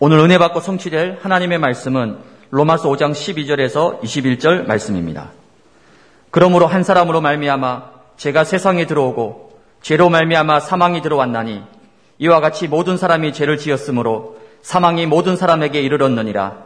[0.00, 2.18] 오늘 은혜 받고 성취될 하나님의 말씀은
[2.50, 5.30] 로마서 5장 12절에서 21절 말씀입니다.
[6.32, 11.62] 그러므로 한 사람으로 말미암아 죄가 세상에 들어오고 죄로 말미암아 사망이 들어왔나니
[12.18, 16.56] 이와 같이 모든 사람이 죄를 지었으므로 사망이 모든 사람에게 이르렀느니라.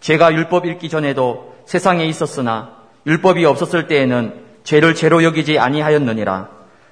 [0.00, 2.76] 죄가 율법 읽기 전에도 세상에 있었으나
[3.06, 6.48] 율법이 없었을 때에는 죄를 죄로 여기지 아니하였느니라.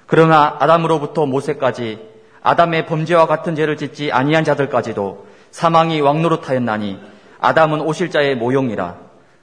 [0.06, 1.98] 그러나 아담으로부터 모세까지
[2.42, 6.98] 아담의 범죄와 같은 죄를 짓지 아니한 자들까지도 사망이 왕노릇하였나니
[7.40, 8.96] 아담은 오실자의 모형이라.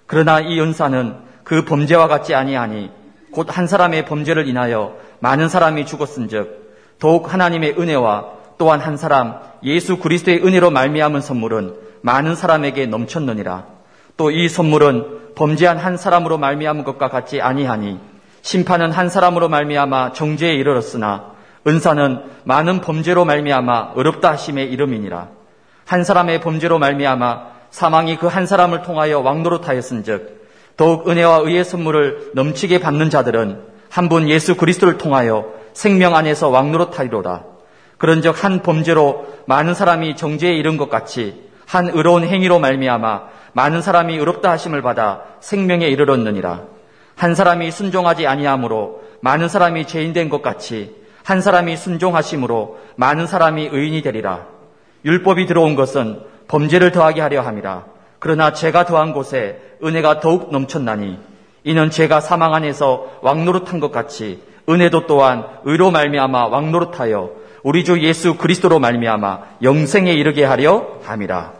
[0.08, 2.92] 그러나 이 은사는 그 범죄와 같지 아니하니
[3.32, 8.26] 곧 한 사람의 범죄를 인하여 많은 사람이 죽었은즉 더욱 하나님의 은혜와
[8.58, 13.66] 또한 한 사람 예수 그리스도의 은혜로 말미암은 선물은 많은 사람에게 넘쳤느니라.
[14.18, 18.00] 또 이 선물은 범죄한 한 사람으로 말미암은 것과 같지 아니하니
[18.42, 21.34] 심판은 한 사람으로 말미암아 정죄에 이르렀으나
[21.68, 25.30] 은사는 많은 범죄로 말미암아 어렵다 하심의 이름이니라.
[25.86, 30.46] 한 사람의 범죄로 말미암아 사망이 그 한 사람을 통하여 왕노릇하였은즉
[30.78, 37.46] 더욱 은혜와 의의 선물을 넘치게 받는 자들은 한 분 예수 그리스도를 통하여 생명 안에서 왕노릇하리로다.
[37.98, 43.24] 그런즉 한 범죄로 많은 사람이 정죄에 이른 것 같이 한 의로운 행위로 말미암아
[43.54, 46.64] 많은 사람이 의롭다 하심을 받아 생명에 이르렀느니라.
[47.16, 53.70] 한 사람이 순종하지 아니하므로 많은 사람이 죄인 된 것 같이 한 사람이 순종하심으로 많은 사람이
[53.72, 54.55] 의인이 되리라.
[55.06, 57.86] 율법이 들어온 것은 범죄를 더하게 하려 함이라.
[58.20, 61.18] 그러나 죄가 더한 곳에 은혜가 더욱 넘쳤나니
[61.64, 67.32] 이는 죄가 사망 안에서 왕노릇한 것 같이 은혜도 또한 의로 말미암아 왕노릇하여
[67.64, 71.54] 우리 주 예수 그리스도로 말미암아 영생에 이르게 하려 함이라.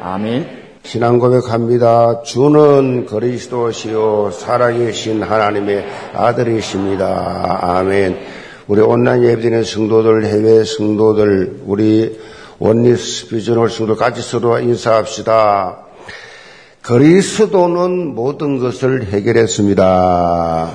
[0.00, 0.62] 아멘.
[0.84, 2.22] 신앙 고백합니다.
[2.22, 7.58] 주는 그리스도시요 살아계신 하나님의 아들이십니다.
[7.62, 8.18] 아멘.
[8.66, 12.18] 우리 온라인 예배드리는 성도들, 해외 성도들, 우리
[12.62, 15.78] 원리스 비전홀 성도 같이 서로 인사합시다.
[16.82, 20.70] 그리스도는 모든 것을 해결했습니다.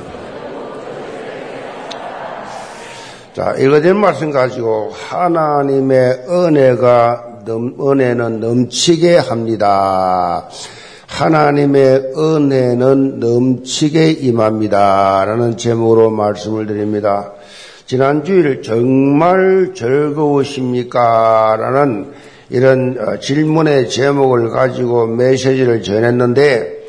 [3.34, 10.50] 자, 읽어진 말씀 가지고 하나님의 은혜가 은혜는 넘치게 합니다.
[11.08, 15.24] 하나님의 은혜는 넘치게 임합니다.
[15.24, 17.32] 라는 제목으로 말씀을 드립니다.
[17.88, 21.56] 지난 주일 정말 즐거우십니까?
[21.58, 22.12] 라는
[22.50, 26.80] 이런 어, 질문의 제목을 가지고 메시지를 전했는데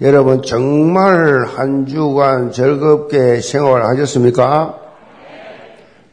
[0.00, 4.80] 여러분 정말 한 주간 즐겁게 생활하셨습니까?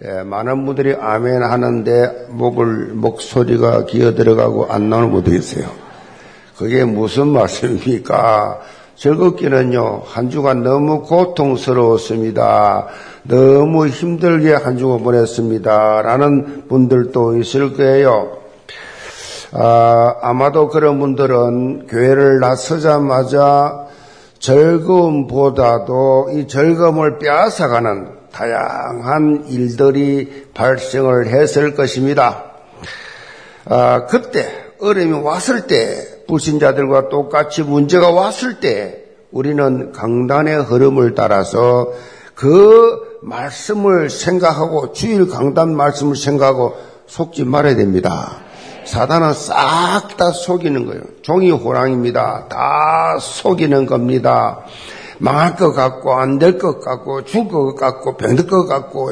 [0.04, 5.72] 예, 많은 분들이 아멘 하는데 목을 목소리가 기어 들어가고 안 나오는 분도 있어요.
[6.56, 8.60] 그게 무슨 말씀입니까?
[8.96, 12.88] 즐겁기는요, 한 주간 너무 고통스러웠습니다.
[13.24, 16.02] 너무 힘들게 한 주간 보냈습니다.
[16.02, 18.38] 라는 분들도 있을 거예요.
[19.52, 23.86] 아, 아마도 그런 분들은 교회를 나서자마자
[24.40, 32.44] 즐거움보다도 이 즐거움을 빼앗아가는 다양한 일들이 발생을 했을 것입니다.
[33.66, 34.46] 아, 그때
[34.80, 41.90] 어려움이 왔을 때 불신자들과 똑같이 문제가 왔을 때 우리는 강단의 흐름을 따라서
[42.34, 46.76] 그 말씀을 생각하고 주일 강단 말씀을 생각하고
[47.08, 48.38] 속지 말아야 됩니다.
[48.86, 51.02] 사단은 싹 다 속이는 거예요.
[51.22, 52.48] 종이 호랑입니다.
[52.50, 54.60] 다 속이는 겁니다.
[55.18, 59.12] 망할 것 같고 안 될 것 같고 죽을 것 같고 병들 것 같고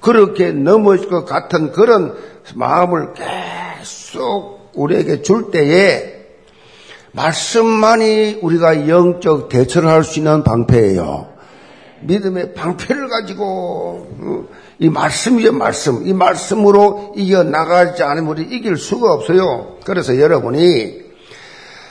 [0.00, 2.14] 그렇게 넘어질 것 같은 그런
[2.54, 6.15] 마음을 계속 우리에게 줄 때에
[7.16, 11.34] 말씀만이 우리가 영적 대처를 할 수 있는 방패예요.
[12.02, 14.44] 믿음의 방패를 가지고 어,
[14.78, 19.78] 이 말씀이죠 말씀 이 말씀으로 이겨 나가지 않으면 우리 이길 수가 없어요.
[19.84, 21.06] 그래서 여러분이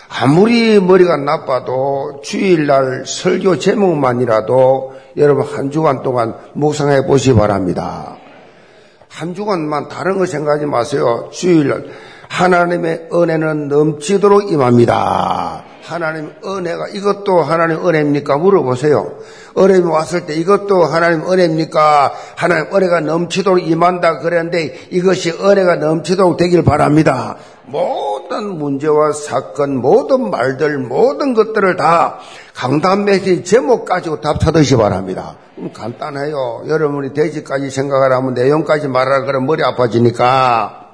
[0.08, 8.18] 아무리 머리가 나빠도 주일날 설교 제목만이라도 여러분 한 주간 동안 묵상해 보시기 바랍니다.
[9.10, 11.30] 한 주간만 다른 거 생각하지 마세요.
[11.32, 11.88] 주일날
[12.30, 15.64] 하나님의 은혜는 넘치도록 임합니다.
[15.84, 18.38] 하나님 은혜가 이것도 하나님 은혜입니까?
[18.38, 19.18] 물어보세요.
[19.54, 22.14] 어려움이 왔을 때 이것도 하나님 은혜입니까?
[22.36, 27.38] 하나님 은혜가 넘치도록 임한다 그랬는데 이것이 은혜가 넘치도록 되길 바랍니다.
[27.68, 32.18] 모든 문제와 사건, 모든 말들, 모든 것들을 다
[32.56, 35.36] 강단 메시지 제목 가지고 답하듯이 바랍니다.
[35.74, 36.64] 간단해요.
[36.68, 40.85] 여러분이 돼지까지 생각하라면 내용까지 말하라 그러면 머리 아파지니까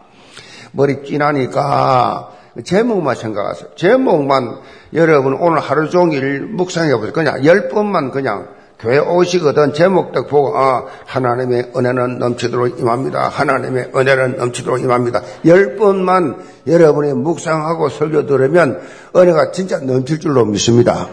[0.71, 2.31] 머리 찌나니까
[2.63, 3.69] 제목만 생각하세요.
[3.75, 4.57] 제목만
[4.94, 7.13] 여러분 오늘 하루 종일 묵상해 보세요.
[7.13, 8.47] 그냥 열 번만 그냥
[8.79, 13.29] 교회 오시거든 제목 딱 보고 아 하나님의 은혜는 넘치도록 임합니다.
[13.29, 15.21] 하나님의 은혜는 넘치도록 임합니다.
[15.45, 18.81] 열 번만 여러분이 묵상하고 설교 들으면
[19.15, 21.07] 은혜가 진짜 넘칠 줄로 믿습니다.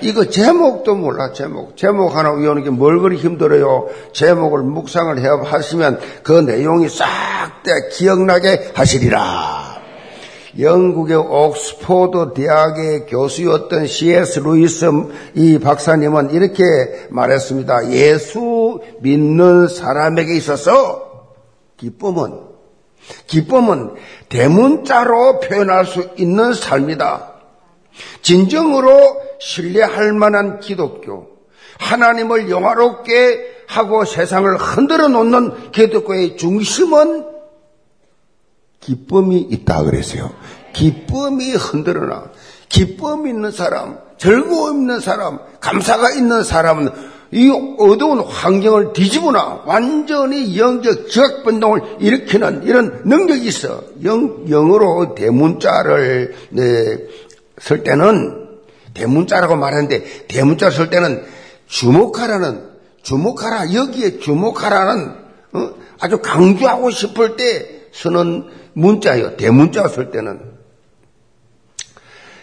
[0.00, 6.00] 이거 제목도 몰라 제목 제목 하나 외우는 게 뭘 그리 힘들어요 제목을 묵상을 해 하시면
[6.22, 7.06] 그 내용이 싹
[7.62, 9.78] 다 기억나게 하시리라
[10.58, 14.40] 영국의 옥스포드 대학의 교수였던 C.S.
[14.40, 14.86] 루이스
[15.34, 16.64] 이 박사님은 이렇게
[17.10, 17.90] 말했습니다.
[17.90, 21.26] 예수 믿는 사람에게 있어서
[21.76, 22.40] 기쁨은
[23.26, 23.94] 기쁨은
[24.30, 27.34] 대문자로 표현할 수 있는 삶이다.
[28.22, 31.28] 진정으로 신뢰할 만한 기독교,
[31.78, 37.26] 하나님을 영화롭게 하고 세상을 흔들어 놓는 기독교의 중심은
[38.80, 40.32] 기쁨이 있다 그랬어요.
[40.72, 42.30] 기쁨이 흔들어나.
[42.68, 46.90] 기쁨 있는 사람, 즐거움 있는 사람, 감사가 있는 사람은
[47.30, 53.82] 이 어두운 환경을 뒤집어나 완전히 영적 지각 변동을 일으키는 이런 능력이 있어.
[54.04, 56.98] 영, 영어로 대문자를 네,
[57.60, 58.48] 쓸 때는
[58.94, 61.24] 대문자라고 말하는데 대문자 쓸 때는
[61.66, 62.68] 주목하라는
[63.02, 65.14] 주목하라 여기에 주목하라는
[65.52, 65.70] 어?
[66.00, 69.36] 아주 강조하고 싶을 때 쓰는 문자예요.
[69.36, 70.40] 대문자 쓸 때는.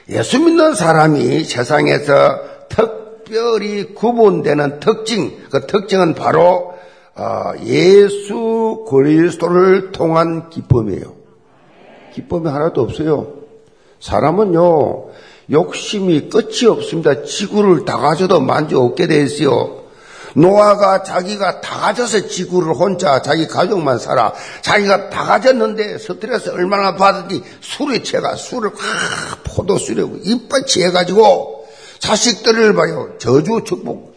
[0.10, 6.76] 예수 믿는 사람이 세상에서 특별히 구분되는 특징, 그 특징은 바로
[7.16, 11.16] 어, 예수 그리스도를 통한 기쁨이에요.
[12.14, 13.45] 기쁨이 하나도 없어요.
[14.06, 15.08] 사람은요,
[15.52, 17.24] 욕심이 끝이 없습니다.
[17.24, 19.84] 지구를 다 가져도 만족 없게 돼 있어요.
[20.36, 24.34] 노아가 자기가 다 가져서 지구를 혼자 자기 가족만 살아.
[24.62, 31.68] 자기가 다 가졌는데 스트레스 얼마나 받았지 술에 채가 술을 확 포도 술이고 이빨 취해가지고
[32.00, 33.16] 자식들을 봐요.
[33.18, 34.14] 저주 축복.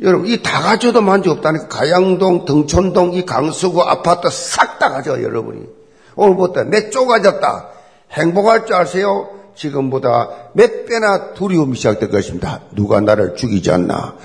[0.00, 5.81] 여러분 이 다 가져도 만족 없다니까 가양동, 등촌동, 이 강서구 아파트 싹 다 가져 여러분이.
[6.16, 7.68] 오늘부터 내 쪼가졌다.
[8.12, 9.28] 행복할 줄 아세요?
[9.54, 12.60] 지금보다 몇 배나 두려움이 시작될 것입니다.
[12.72, 14.16] 누가 나를 죽이지 않나?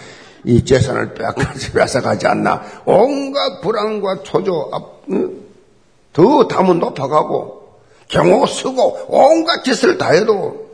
[0.43, 1.13] 이 재산을
[1.73, 2.61] 빼앗아가지 않나?
[2.85, 4.71] 온갖 불안과 초조,
[6.13, 7.67] 더 담은 높아가고,
[8.07, 10.67] 경호 쓰고, 온갖 짓을 다 해도,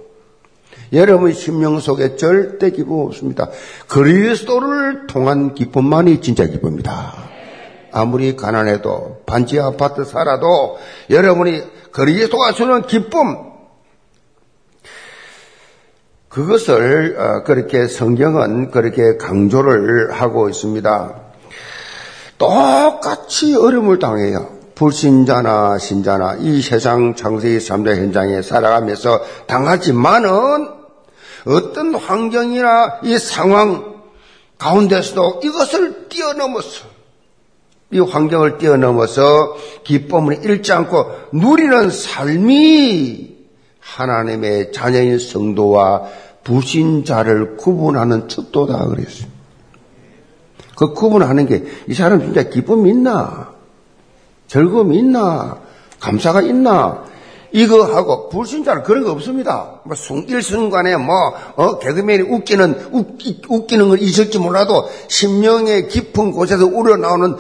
[0.93, 3.49] 여러분 심령 속에 절대 기쁨 없습니다.
[3.87, 7.32] 그리스도를 통한 기쁨만이 진짜 기쁨입니다.
[7.93, 10.77] 아무리 가난해도, 반지 아파트 살아도,
[11.09, 13.53] 여러분이 그리스도가 주는 기쁨,
[16.33, 21.15] 그것을 어, 그렇게 성경은 그렇게 강조를 하고 있습니다.
[22.39, 24.49] 똑같이 어려움을 당해요.
[24.73, 30.31] 불신자나 신자나 이 세상 창세기 3대 현장에 살아가면서 당하지만은
[31.45, 34.01] 어떤 환경이나 이 상황
[34.57, 36.92] 가운데서도 이것을 뛰어넘어서
[37.93, 43.33] 이 환경을 뛰어넘어서 기쁨을 잃지 않고 누리는 삶이
[43.79, 46.03] 하나님의 자녀인 성도와
[46.43, 49.27] 부신자를 구분하는 척도다 그랬어요.
[50.75, 53.53] 그 구분하는 게 이 사람 진짜 기쁨이 있나?
[54.47, 55.57] 즐거움이 있나?
[55.99, 57.03] 감사가 있나?
[57.51, 59.81] 이거 하고 불신자는 그런 거 없습니다.
[59.83, 59.95] 뭐
[60.27, 61.15] 일순간에 뭐
[61.55, 67.35] 어, 개그맨이 웃기는 웃기, 웃기는 건 있을지 몰라도 심령의 깊은 곳에서 우러나오는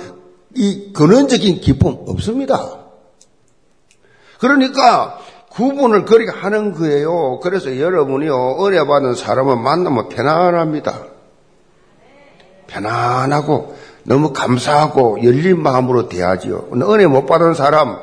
[0.55, 2.77] 이 근원적인 기쁨 없습니다.
[4.39, 5.19] 그러니까
[5.51, 7.39] 구분을 그렇게 하는 거예요.
[7.39, 10.99] 그래서 여러분이요, 은혜받은 사람을 만나면 편안합니다.
[12.67, 16.69] 편안하고, 너무 감사하고, 열린 마음으로 대하지요.
[16.73, 17.99] 은혜 못 받은 사람,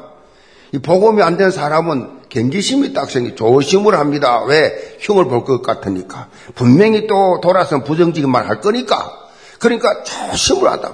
[0.72, 4.44] 이 복음이 안 된 사람은 경기심이 딱 생기, 조심을 합니다.
[4.44, 4.96] 왜?
[5.00, 6.28] 흉을 볼 것 같으니까.
[6.54, 9.12] 분명히 또 돌아서 부정적인 말 할 거니까.
[9.58, 10.92] 그러니까 조심을 하다.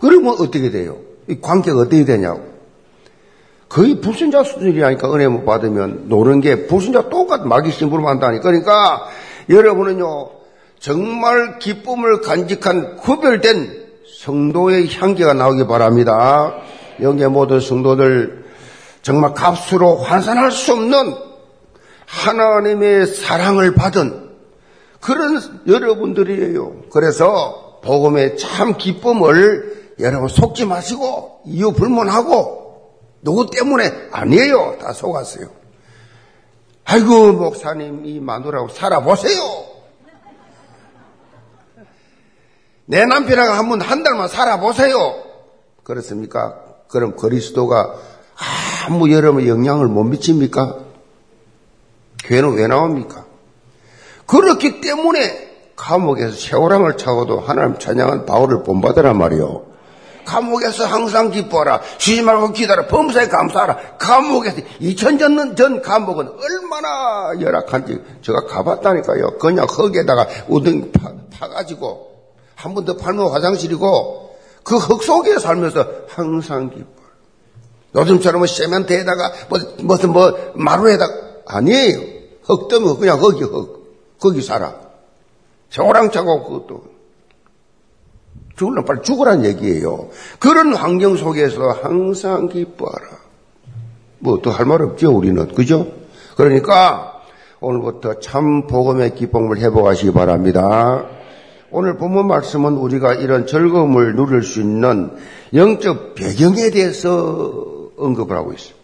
[0.00, 0.98] 그러면 어떻게 돼요?
[1.28, 2.50] 이 관계가 어떻게 되냐고.
[3.68, 8.42] 거의 불신자 수준이라니까 은혜 못 받으면 노는 게 불신자 똑같 마귀 심부름 한다니까.
[8.42, 9.06] 그러니까
[9.48, 10.30] 여러분은요
[10.80, 13.80] 정말 기쁨을 간직한 구별된
[14.22, 16.56] 성도의 향기가 나오기 바랍니다.
[17.00, 18.44] 영계 모든 성도들
[19.02, 21.14] 정말 값으로 환산할 수 없는
[22.06, 24.30] 하나님의 사랑을 받은
[25.00, 26.82] 그런 여러분들이에요.
[26.92, 32.60] 그래서 복음의 참 기쁨을 여러분 속지 마시고 이유 불문하고
[33.22, 34.08] 누구 때문에?
[34.12, 34.78] 아니에요.
[34.80, 35.46] 다 속았어요.
[36.84, 39.38] 아이고, 목사님, 이 마누라하고 살아보세요.
[42.86, 45.22] 내 남편하고 한 번 한 달만 살아보세요.
[45.84, 46.56] 그렇습니까?
[46.88, 47.94] 그럼 그리스도가
[48.88, 50.78] 아무 여러분 영향을 못 미칩니까?
[52.24, 53.26] 교회는 왜 나옵니까?
[54.26, 59.69] 그렇기 때문에 감옥에서 세오랑을 차고도 하나님 찬양한 바울을 본받으란 말이요.
[60.24, 61.80] 감옥에서 항상 기뻐하라.
[61.98, 62.86] 쉬지 말고 기다려.
[62.86, 63.96] 범사에 감사하라.
[63.98, 69.38] 감옥에서 2000년 전 감옥은 얼마나 열악한지 제가 가봤다니까요.
[69.38, 72.10] 그냥 흙에다가 우등 파, 파가지고
[72.54, 77.00] 한 번 더 팔면 화장실이고 그 흙 속에 살면서 항상 기뻐.
[77.94, 81.12] 요즘처럼 뭐 세멘트에다가 뭐, 무슨 뭐 마루에다가
[81.46, 81.98] 아니에요.
[82.44, 84.18] 흙 뜨면 그냥 거기 흙.
[84.20, 84.74] 거기 살아.
[85.70, 86.82] 세오랑 차고 그것도.
[88.60, 90.10] 죽으면 빨리 죽으란 얘기예요.
[90.38, 93.06] 그런 환경 속에서 항상 기뻐하라.
[94.18, 95.48] 뭐또할말 없죠, 우리는.
[95.54, 95.86] 그죠?
[96.36, 97.22] 그러니까
[97.60, 101.06] 오늘부터 참 복음의 기쁨을 회복하시기 바랍니다.
[101.70, 105.10] 오늘 본문 말씀은 우리가 이런 즐거움을 누릴 수 있는
[105.54, 108.74] 영적 배경에 대해서 언급을 하고 있어요.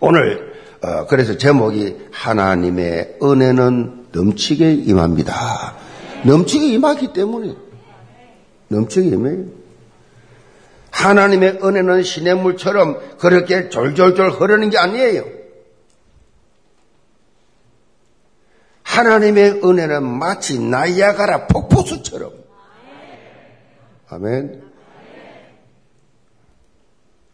[0.00, 5.76] 오늘 어, 그래서 제목이 하나님의 은혜는 넘치게 임합니다.
[6.24, 7.54] 넘치게 임하기 때문에
[8.72, 9.44] 넘치게 임해요.
[10.90, 15.24] 하나님의 은혜는 시냇물처럼 그렇게 졸졸졸 흐르는 게 아니에요.
[18.82, 22.32] 하나님의 은혜는 마치 나이아가라 폭포수처럼.
[24.08, 24.62] 아멘.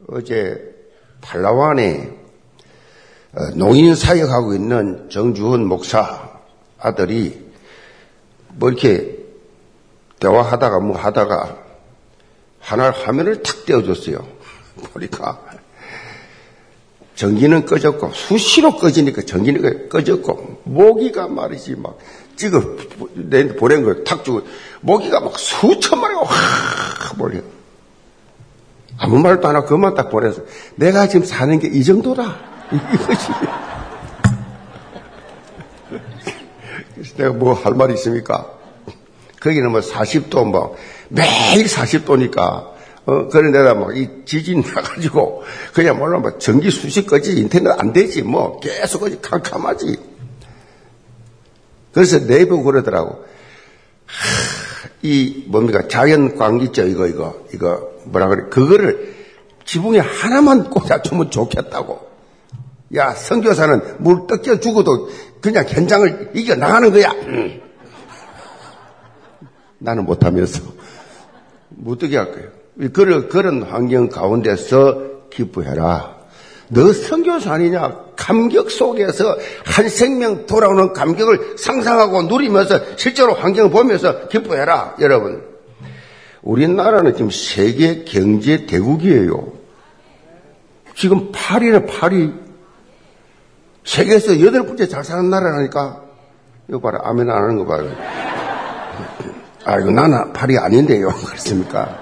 [0.08, 0.74] 어제
[1.20, 2.16] 팔라완에
[3.34, 6.40] 어, 농인 사역하고 있는 정주훈 목사
[6.78, 7.46] 아들이
[8.54, 9.17] 뭐 이렇게
[10.20, 11.56] 대화하다가 뭐 하다가
[12.60, 14.18] 하나 화면을 탁 떼어줬어요.
[14.92, 15.40] 보니까
[17.14, 21.98] 전기는 꺼졌고 수시로 꺼지니까 전기는 꺼졌고 모기가 말이지 막
[22.36, 22.60] 찍어
[23.58, 24.42] 보낸 걸 탁 주고
[24.80, 27.40] 모기가 막 수천 마리가 확 몰려.
[29.00, 30.42] 아무 말도 안 하고 그만 딱 보내서
[30.76, 32.36] 내가 지금 사는 게 이 정도라.
[32.94, 33.28] 이것이.
[36.94, 38.57] 그래서 내가 뭐 할 말이 있습니까?
[39.40, 40.76] 거기는 뭐 40도 뭐
[41.08, 42.78] 매일 40도니까
[43.08, 45.42] 어, 그런 데다 뭐, 이 지진 나가지고,
[45.72, 49.96] 그냥 몰라, 뭐, 전기 수식 거지, 인터넷 안 되지, 뭐, 계속 거지, 캄캄하지.
[51.94, 53.24] 그래서 네이버 그러더라고.
[54.04, 58.44] 하, 이, 뭡니까, 자연광 있죠, 이거, 이거, 이거, 뭐라 그래.
[58.50, 59.14] 그거를
[59.64, 62.06] 지붕에 하나만 꽂아주면 좋겠다고.
[62.96, 65.08] 야, 선교사는 물 뜯겨 죽어도
[65.40, 67.10] 그냥 현장을 이겨 나가는 거야.
[67.12, 67.67] 음.
[69.78, 70.62] 나는 못하면서.
[71.70, 72.48] 못 되게 할 거예요.
[72.92, 76.16] 그런, 그런 환경 가운데서 기뻐해라.
[76.70, 78.08] 너 선교사 아니냐?
[78.16, 85.42] 감격 속에서 한 생명 돌아오는 감격을 상상하고 누리면서 실제로 환경을 보면서 기뻐해라, 여러분.
[86.42, 89.52] 우리나라는 지금 세계 경제 대국이에요.
[90.94, 92.32] 지금 파리는 파리.
[93.84, 96.02] 세계에서 여덟 번째 잘 사는 나라라니까.
[96.68, 97.00] 이거 봐라.
[97.04, 97.90] 아멘 안 하는 거 봐요.
[99.68, 101.08] 아, 이거 나는 파리 아닌데요.
[101.26, 101.98] 그렇습니까?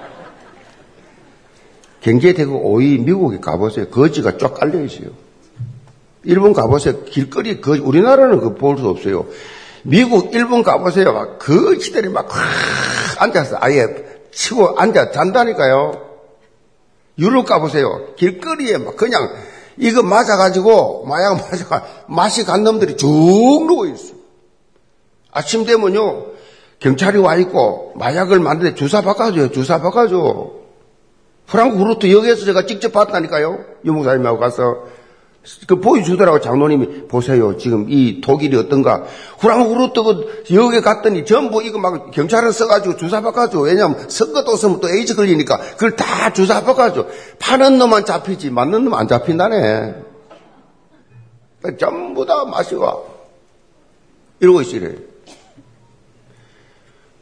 [1.99, 3.89] 경제대국 5위 미국에 가보세요.
[3.89, 5.09] 거지가 쫙 깔려 있어요.
[6.23, 7.03] 일본 가보세요.
[7.03, 9.25] 길거리 거 우리나라는 그 볼 수 없어요.
[9.83, 11.37] 미국, 일본 가보세요.
[11.39, 12.29] 거지들이 막
[13.19, 13.85] 앉아서 아예
[14.31, 15.91] 치고 앉아 잔다니까요.
[17.19, 18.13] 유럽 가보세요.
[18.15, 19.29] 길거리에 막 그냥
[19.75, 23.07] 이거 맞아가지고 마약 맞아가 맛이 간 놈들이 쭉
[23.67, 24.13] 누워 있어.
[25.31, 26.36] 아침 되면요
[26.79, 29.51] 경찰이 와 있고 마약을 만드는데 주사 바꿔줘요.
[29.51, 30.51] 주사 바꿔줘.
[31.47, 33.59] 프랑크푸르트 역에서 제가 직접 봤다니까요.
[33.85, 34.85] 유목사님하고 가서
[35.65, 37.57] 그 보여주더라고 장로님이 보세요.
[37.57, 39.05] 지금 이 독일이 어떤가.
[39.39, 43.61] 프랑크푸르트 그 역에 갔더니 전부 이거 막 경찰은 써가지고 주사 바꿔줘.
[43.61, 47.07] 왜냐하면 선거 또 쓰면 또 에이즈 걸리니까 그걸 다 주사 바꿔줘.
[47.39, 49.95] 파는 놈만 잡히지 맞는 놈 안 잡힌다네.
[51.79, 53.07] 전부 다 마시고
[54.41, 54.95] 이러고 있으래.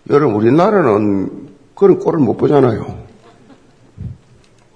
[0.09, 3.05] 여러분 우리나라는 그런 꼴을 못 보잖아요.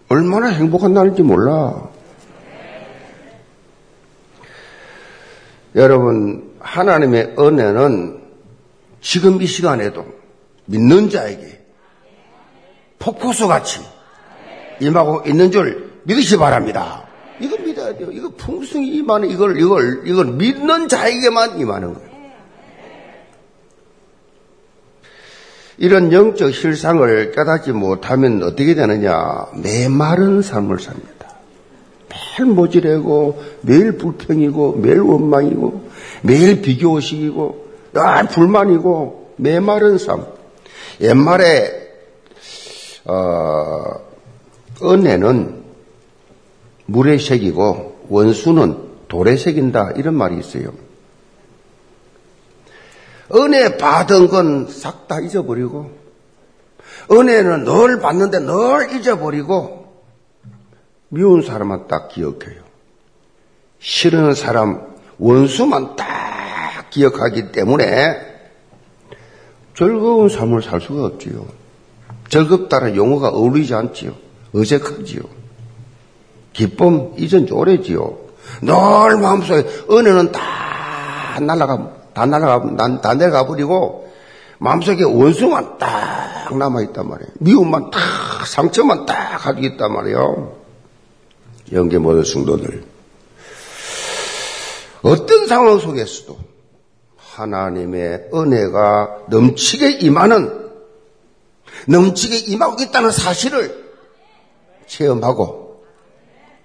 [0.09, 1.89] 얼마나 행복한 날인지 몰라.
[5.75, 8.21] 여러분, 하나님의 은혜는
[9.01, 10.05] 지금 이 시간에도
[10.65, 11.63] 믿는 자에게
[12.97, 13.79] 폭포수 같이
[14.81, 17.07] 임하고 있는 줄 믿으시 기 바랍니다.
[17.39, 18.09] 이거 믿어야 돼요.
[18.11, 22.08] 이거 풍성이 임하는 이걸, 이걸, 이걸 믿는 자에게만 임하는 거예요.
[25.81, 29.45] 이런 영적 실상을 깨닫지 못하면 어떻게 되느냐?
[29.63, 31.37] 메마른 삶을 삽니다.
[32.09, 35.89] 매일 모질하고, 매일 불평이고, 매일 원망이고,
[36.23, 40.25] 매일 비교식이고, 늘 불만이고, 메마른 삶.
[40.99, 41.71] 옛말에,
[43.05, 43.83] 어,
[44.83, 45.63] 은혜는
[46.87, 49.91] 물에 새기고, 원수는 돌에 새긴다.
[49.95, 50.73] 이런 말이 있어요.
[53.35, 55.91] 은혜 받은 건 싹 다 잊어버리고,
[57.11, 59.93] 은혜는 늘 받는데 늘 잊어버리고,
[61.09, 62.61] 미운 사람만 딱 기억해요.
[63.79, 68.27] 싫은 사람, 원수만 딱 기억하기 때문에
[69.75, 71.45] 즐거운 삶을 살 수가 없지요.
[72.29, 74.13] 즐겁다는 용어가 어울리지 않지요.
[74.53, 75.21] 어색하지요.
[76.53, 78.17] 기쁨 이전 오래지요.
[78.61, 84.09] 늘 마음속에 은혜는 다 날아가, 다 날아가, 다 내려가 버리고
[84.59, 87.31] 마음속에 원수만 딱 남아있단 말이에요.
[87.39, 90.57] 미움만 딱, 상처만 딱 가지고 있단 말이에요.
[91.71, 92.83] 영계 모든 성도들.
[95.01, 96.37] 어떤 상황 속에서도
[97.17, 100.69] 하나님의 은혜가 넘치게 임하는,
[101.87, 103.89] 넘치게 임하고 있다는 사실을
[104.87, 105.83] 체험하고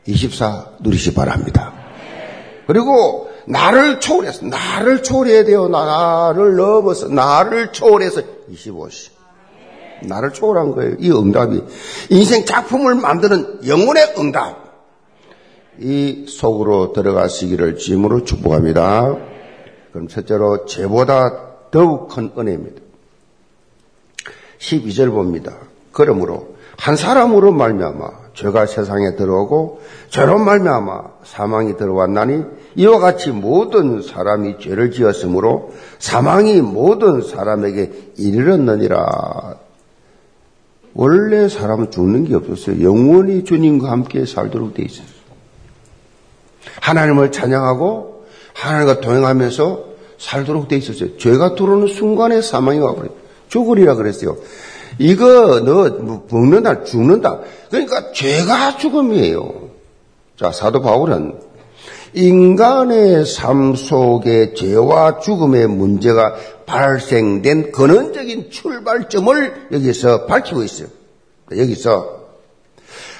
[0.07, 1.73] 24 누리시 바랍니다.
[2.67, 5.69] 그리고 나를 초월해서, 나를 초월해야 돼요.
[5.69, 8.23] 나를 넘어서, 나를 초월해서
[8.53, 9.11] 25시.
[10.03, 10.97] 나를 초월한 거예요.
[10.99, 11.63] 이 응답이.
[12.11, 14.65] 인생 작품을 만드는 영혼의 응답.
[15.79, 19.17] 이 속으로 들어가시기를 짐으로 축복합니다.
[19.93, 22.83] 그럼 첫째로 죄보다 더욱 큰 은혜입니다.
[24.59, 25.57] 12절 봅니다.
[25.93, 32.43] 그러므로 한 사람으로 말미암아 죄가 세상에 들어오고 죄로 말미암아 사망이 들어왔나니
[32.77, 39.57] 이와 같이 모든 사람이 죄를 지었으므로 사망이 모든 사람에게 이르렀느니라.
[40.95, 42.83] 원래 사람은 죽는 게 없었어요.
[42.85, 45.25] 영원히 주님과 함께 살도록 돼 있었어요.
[46.81, 48.25] 하나님을 찬양하고
[48.55, 49.85] 하나님과 동행하면서
[50.19, 51.17] 살도록 돼 있었어요.
[51.19, 53.11] 죄가 들어오는 순간에 사망이 와버려요.
[53.49, 54.37] 죽으리라 그랬어요.
[54.99, 57.41] 이거 너뭐 먹는다 죽는다.
[57.71, 59.71] 그러니까 죄가 죽음이에요.
[60.39, 61.39] 자 사도 바울은
[62.15, 66.35] 인간의 삶 속에 죄와 죽음의 문제가
[66.67, 70.89] 발생된 근원적인 출발점을 여기서 밝히고 있어요.
[71.51, 72.23] 여기서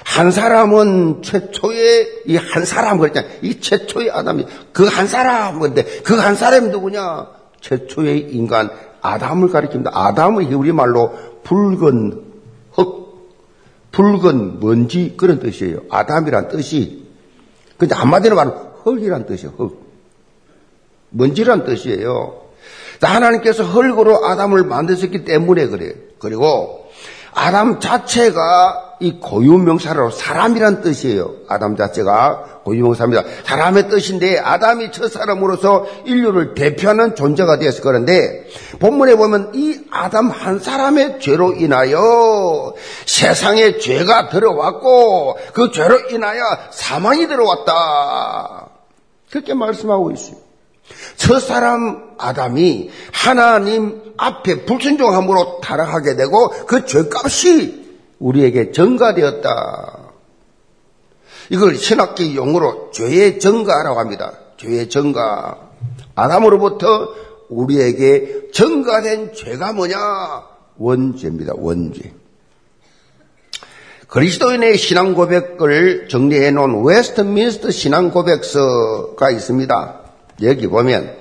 [0.05, 3.31] 한 사람은 최초의 이 한 사람 그랬잖아요.
[3.41, 7.27] 이 최초의 아담이 그 한 사람 근데 그 한 사람이 누구냐?
[7.61, 8.69] 최초의 인간
[9.01, 9.89] 아담을 가리킵니다.
[9.93, 11.13] 아담은 우리 말로
[11.45, 12.23] 붉은
[12.73, 13.39] 흙,
[13.91, 15.83] 붉은 먼지 그런 뜻이에요.
[15.89, 17.05] 아담이란 뜻이
[17.77, 19.53] 근데 한마디로 말하면 흙이란 뜻이에요.
[19.57, 19.85] 흙.
[21.11, 22.41] 먼지란 뜻이에요.
[23.01, 25.93] 하나님께서 흙으로 아담을 만드셨기 때문에 그래요.
[26.19, 26.84] 그리고
[27.35, 31.33] 아담 자체가 이 고유명사로 사람이란 뜻이에요.
[31.49, 33.23] 아담 자체가 고유명사입니다.
[33.43, 38.47] 사람의 뜻인데 아담이 첫 사람으로서 인류를 대표하는 존재가 되었을 거는데
[38.79, 42.73] 본문에 보면 이 아담 한 사람의 죄로 인하여
[43.05, 48.69] 세상에 죄가 들어왔고 그 죄로 인하여 사망이 들어왔다.
[49.29, 50.37] 그렇게 말씀하고 있어요.
[51.17, 57.85] 첫 사람 아담이 하나님 앞에 불순종함으로 타락하게 되고 그 죄값이
[58.19, 59.99] 우리에게 전가되었다.
[61.49, 64.33] 이걸 신학적 용어로 죄의 전가라고 합니다.
[64.57, 65.57] 죄의 전가.
[66.15, 67.09] 아담으로부터
[67.49, 69.97] 우리에게 전가된 죄가 뭐냐?
[70.77, 71.53] 원죄입니다.
[71.57, 72.13] 원죄.
[74.07, 80.04] 그리스도인의 신앙 고백을 정리해 놓은 웨스트민스터 신앙 고백서가 있습니다.
[80.41, 81.15] 여기 보면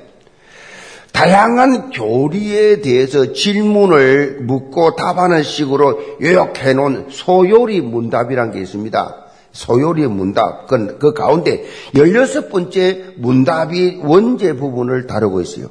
[1.13, 9.17] 다양한 교리에 대해서 질문을 묻고 답하는 식으로 요약해 놓은 소요리 문답이란 게 있습니다.
[9.53, 10.67] 소요리 문답.
[10.67, 15.69] 그, 그 가운데 16번째 문답이 원죄 부분을 다루고 있어요.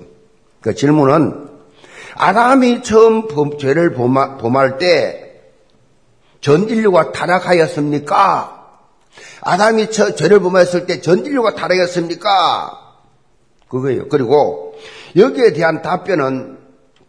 [0.62, 1.50] 그 질문은
[2.16, 3.28] 아담이 처음
[3.58, 5.24] 죄를 범할 때
[6.44, 8.66] 전 인류가 타락하였습니까?
[9.42, 12.83] 아담이 죄를 범했을 때 전 인류가 타락했습니까?
[13.74, 14.08] 그거예요.
[14.08, 14.76] 그리고
[15.16, 16.58] 여기에 대한 답변은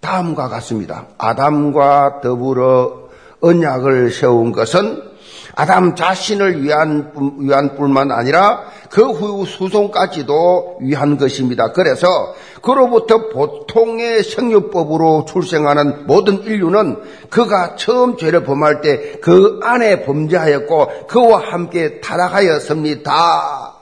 [0.01, 1.07] 다음과 같습니다.
[1.19, 3.05] 아담과 더불어
[3.41, 5.03] 언약을 세운 것은
[5.57, 11.73] 아담 자신을 위한, 위한 뿐만 아니라 그 후 수송까지도 위한 것입니다.
[11.73, 12.07] 그래서
[12.63, 16.99] 그로부터 보통의 생육법으로 출생하는 모든 인류는
[17.31, 23.75] 그가 처음 죄를 범할 때 그 안에 범죄하였고 그와 함께 타락하였습니다.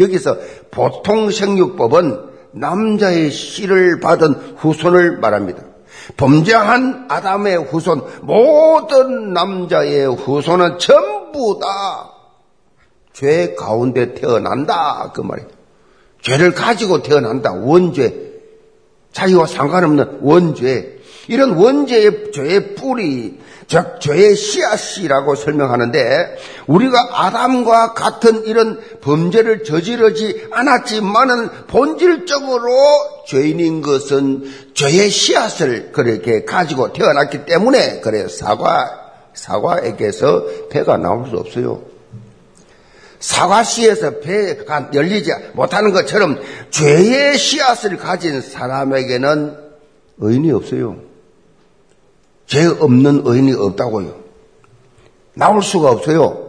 [0.00, 0.36] 여기서
[0.70, 5.62] 보통 생육법은 남자의 씨를 받은 후손을 말합니다.
[6.16, 12.18] 범죄한 아담의 후손, 모든 남자의 후손은 전부 다
[13.18, 15.10] 죄 가운데 태어난다.
[15.12, 15.48] 그 말이에요.
[16.22, 17.52] 죄를 가지고 태어난다.
[17.52, 18.32] 원죄.
[19.10, 21.00] 자기와 상관없는 원죄.
[21.26, 31.66] 이런 원죄의 죄의 뿌리, 즉 죄의 씨앗이라고 설명하는데 우리가 아담과 같은 이런 범죄를 저지르지 않았지만은
[31.66, 32.72] 본질적으로
[33.26, 41.82] 죄인인 것은 죄의 씨앗을 그렇게 가지고 태어났기 때문에 그래 사과 사과에게서 배가 나올 수 없어요.
[43.20, 49.56] 사과 씨에서 배가 열리지 못하는 것처럼 죄의 씨앗을 가진 사람에게는
[50.20, 51.07] 의인이 없어요.
[52.48, 54.14] 죄 없는 의인이 없다고요.
[55.34, 56.48] 나올 수가 없어요.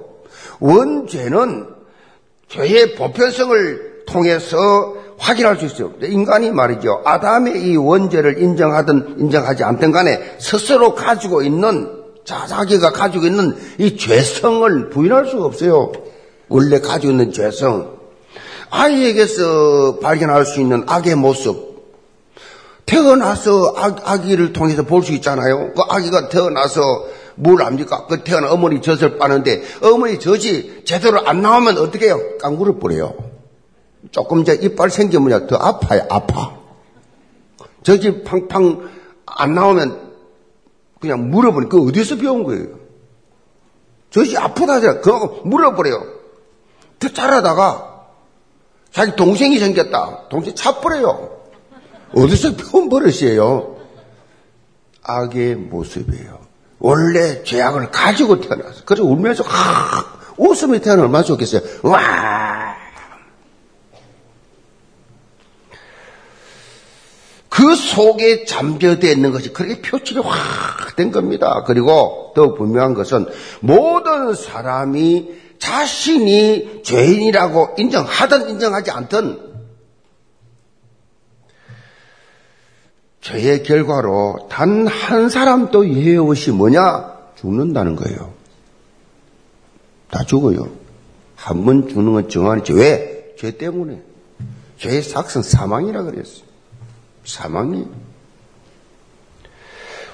[0.59, 1.67] 원죄는
[2.47, 5.93] 죄의 보편성을 통해서 확인할 수 있어요.
[6.01, 7.01] 인간이 말이죠.
[7.05, 14.89] 아담의 이 원죄를 인정하든 인정하지 않든 간에 스스로 가지고 있는 자기가 가지고 있는 이 죄성을
[14.89, 15.91] 부인할 수가 없어요.
[16.47, 17.99] 원래 가지고 있는 죄성.
[18.69, 21.68] 아이에게서 발견할 수 있는 악의 모습.
[22.89, 25.73] 태어나서 아기 를 통해서 볼 수 있잖아요.
[25.73, 26.82] 그 아기가 태어나서
[27.36, 28.08] 뭘 압니까?
[28.08, 32.19] 그 태어나 어머니 젖을 빠는데 어머니 젖이 제대로 안 나오면 어떻게 해요?
[32.41, 33.13] 깡구를 뿌려요.
[34.12, 36.58] 조금 더 이빨 생기면 더 아파요, 아파.
[37.84, 38.89] 젖이 팡팡
[39.25, 40.10] 안 나오면
[40.99, 41.69] 그냥 물어버려.
[41.69, 42.80] 그 어디서 배운 거예요?
[44.10, 45.02] 젖이 아프다잖아.
[45.02, 46.04] 그거 물어버려요.
[46.99, 48.06] 더 자라다가
[48.91, 50.28] 자기 동생이 생겼다.
[50.30, 51.38] 동생 차버려요.
[52.13, 53.78] 어디서 배운 버릇이에요?
[55.04, 56.39] 악의 모습이에요.
[56.80, 58.84] 원래 죄악을 가지고 태어나서.
[58.86, 60.06] 그래서 울면서, 하,
[60.38, 61.62] 웃음이 태어나 얼마나 좋겠어요.
[61.84, 62.78] 와!
[67.50, 71.63] 그 속에 잠겨져 있는 것이 그렇게 표출이 확 된 겁니다.
[71.65, 73.26] 그리고 더 분명한 것은
[73.62, 79.48] 모든 사람이 자신이 죄인이라고 인정하든 인정하지 않든
[83.21, 87.13] 죄의 결과로 단 한 사람도 예외 없이 뭐냐?
[87.36, 88.34] 죽는다는 거예요.
[90.10, 90.69] 다 죽어요.
[91.36, 92.73] 한 번 죽는 건 정한이지.
[92.73, 93.34] 왜?
[93.38, 94.01] 죄 때문에.
[94.77, 96.43] 죄의 삭성 사망이라 그랬어요.
[97.25, 97.86] 사망이.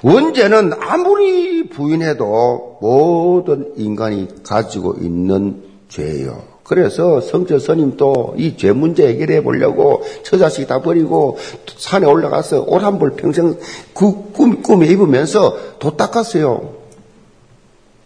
[0.04, 6.44] 원죄는 아무리 부인해도 모든 인간이 가지고 있는 죄예요.
[6.66, 11.38] 그래서 성철 스님도 이 죄 문제 해결해 보려고 처 자식 다 버리고
[11.78, 12.66] 산에 올라가서
[12.98, 13.58] 벌 평생
[13.94, 16.74] 그 꿈, 꿈에 입으면서 도 닦았어요.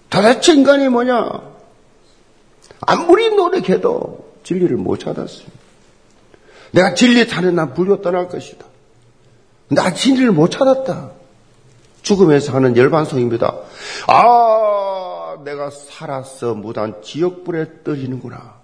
[0.10, 1.42] 도대체 인간이 뭐냐?
[2.82, 5.48] 아무리 노력해도 진리를 못 찾았어요.
[6.72, 8.66] 내가 진리 찾는 난 불교 떠날 것이다.
[9.70, 11.12] 나 진리를 못 찾았다.
[12.02, 13.56] 죽음에서 하는 열반성입니다.
[14.08, 14.69] 아,
[15.44, 18.60] 내가 살아서 무단 지옥불에 떨리는구나.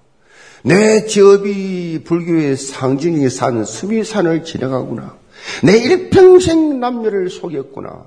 [0.64, 5.18] 내 지업이 불교의 상징이 산 수미산을 지나가구나.
[5.64, 8.06] 내 일평생 남녀를 속였구나.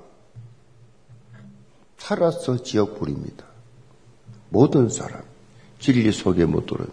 [1.97, 3.45] 살아서 지옥불입니다.
[4.49, 5.21] 모든 사람,
[5.79, 6.85] 진리 속에 못 들은.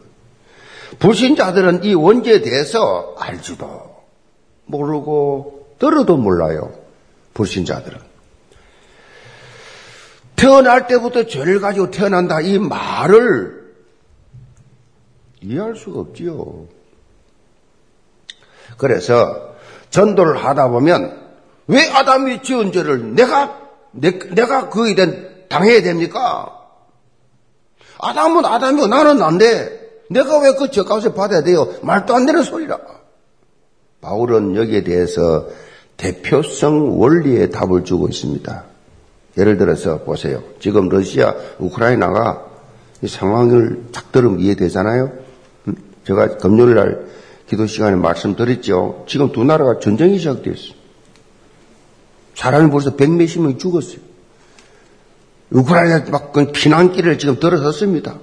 [0.99, 3.97] 불신자들은 이 원죄에 대해서 알지도
[4.67, 6.73] 모르고 들어도 몰라요.
[7.35, 8.16] 불신자들은.
[10.37, 12.41] 태어날 때부터 죄를 가지고 태어난다.
[12.41, 13.75] 이 말을
[15.41, 16.67] 이해할 수가 없지요.
[18.77, 19.55] 그래서
[19.91, 21.25] 전도를 하다 보면
[21.69, 23.61] 왜 아담이 지은 죄를 내가
[23.93, 26.53] 내, 가 그에 대한 당해야 됩니까?
[27.99, 30.05] 아담은 아담이고 나는 안 돼.
[30.11, 31.69] 내가 왜 그 죄값을 받아야 돼요?
[31.83, 32.79] 말도 안 되는 소리라.
[34.01, 35.49] 바울은 여기에 대해서
[35.97, 38.65] 대표성 원리의 답을 주고 있습니다.
[39.37, 40.43] 예를 들어서 보세요.
[40.61, 42.47] 지금 러시아, 우크라이나가
[43.03, 45.13] 이 상황을 딱 들으면 이해되잖아요.
[45.69, 45.75] 음?
[46.07, 47.07] 제가 금요일 날
[47.47, 49.05] 기도 시간에 말씀드렸죠.
[49.07, 50.75] 지금 두 나라가 전쟁이 시작됐어요.
[52.35, 53.99] 사람이 벌써 백 몇십 명이 죽었어요.
[55.51, 58.19] 우크라이나 막 피난길을 지금 들어섰습니다.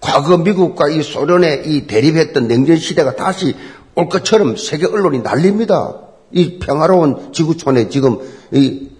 [0.00, 3.56] 과거 미국과 이 소련의 이 대립했던 냉전 시대가 다시
[3.94, 5.98] 올 것처럼 세계 언론이 난립니다.
[6.32, 8.18] 이 평화로운 지구촌에 지금
[8.52, 8.91] 이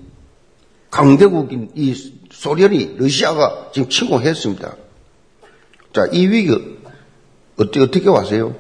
[0.93, 1.95] 강대국인 이
[2.31, 4.77] 소련이 러시아가 지금 침공했습니다.
[5.95, 6.79] 자, 이 위기
[7.57, 8.55] 어떻게 어떻게 왔어요?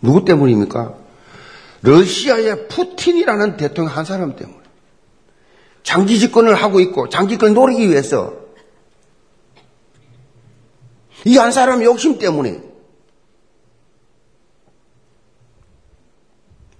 [0.00, 0.94] 누구 때문입니까?
[1.82, 4.58] 러시아의 푸틴이라는 대통령 한 사람 때문에
[5.82, 8.34] 장기 집권을 하고 있고 장기권 노리기 위해서
[11.26, 12.62] 이 한 사람 욕심 때문에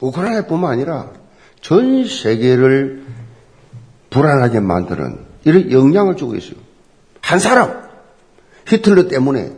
[0.01, 1.13] 우크라이나뿐만 아니라
[1.61, 3.05] 전 세계를
[4.17, 6.57] 불안하게 만드는 이런 영향을 주고 있어요.
[7.21, 7.87] 한 사람,
[8.67, 9.53] 히틀러 때문에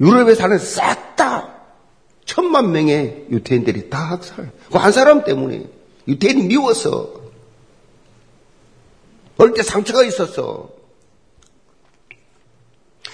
[0.00, 1.56] 유럽에 사는 싹 다
[2.24, 4.52] 천만 명의 유태인들이 다 학살.
[4.70, 5.66] 그 한 사람 때문에
[6.06, 7.12] 유태인이 미웠어.
[9.38, 10.70] 어릴 때 상처가 있었어.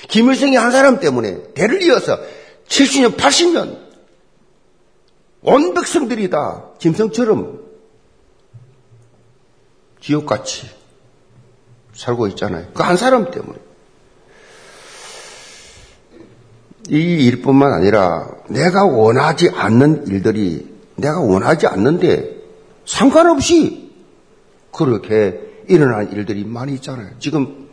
[0.08, 2.18] 김일성이 한 사람 때문에 대를 이어서
[2.68, 3.78] 70년, 80년
[5.40, 7.62] 온 백성들이 다 김성처럼
[10.04, 10.68] 지옥같이
[11.94, 12.66] 살고 있잖아요.
[12.74, 13.58] 그 한 사람 때문에.
[16.90, 22.36] 이 일뿐만 아니라 내가 원하지 않는 일들이 내가 원하지 않는데
[22.84, 23.90] 상관없이
[24.70, 27.08] 그렇게 일어난 일들이 많이 있잖아요.
[27.18, 27.68] 지금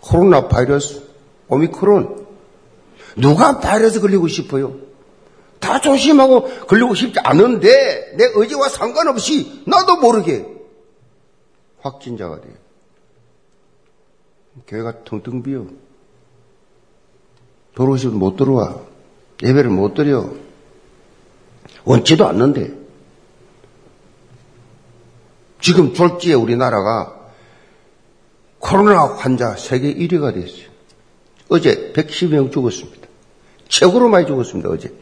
[0.00, 1.02] 코로나 바이러스,
[1.48, 2.26] 오미크론.
[3.16, 4.76] 누가 바이러스 걸리고 싶어요?
[5.60, 10.46] 다 조심하고 걸리고 싶지 않은데 내 의지와 상관없이 나도 모르게
[11.80, 12.54] 확진자가 돼요.
[14.66, 15.66] 교회가 텅텅 비어.
[17.74, 18.80] 들어오시면 못 들어와.
[19.42, 20.28] 예배를 못 드려.
[21.84, 22.76] 원치도 않는데.
[25.60, 27.30] 지금 졸지에 우리나라가
[28.58, 30.68] 코로나 환자 세계 1위가 됐어요.
[31.48, 33.08] 어제 110명 죽었습니다.
[33.68, 34.92] 최고로 많이 죽었습니다, 어제.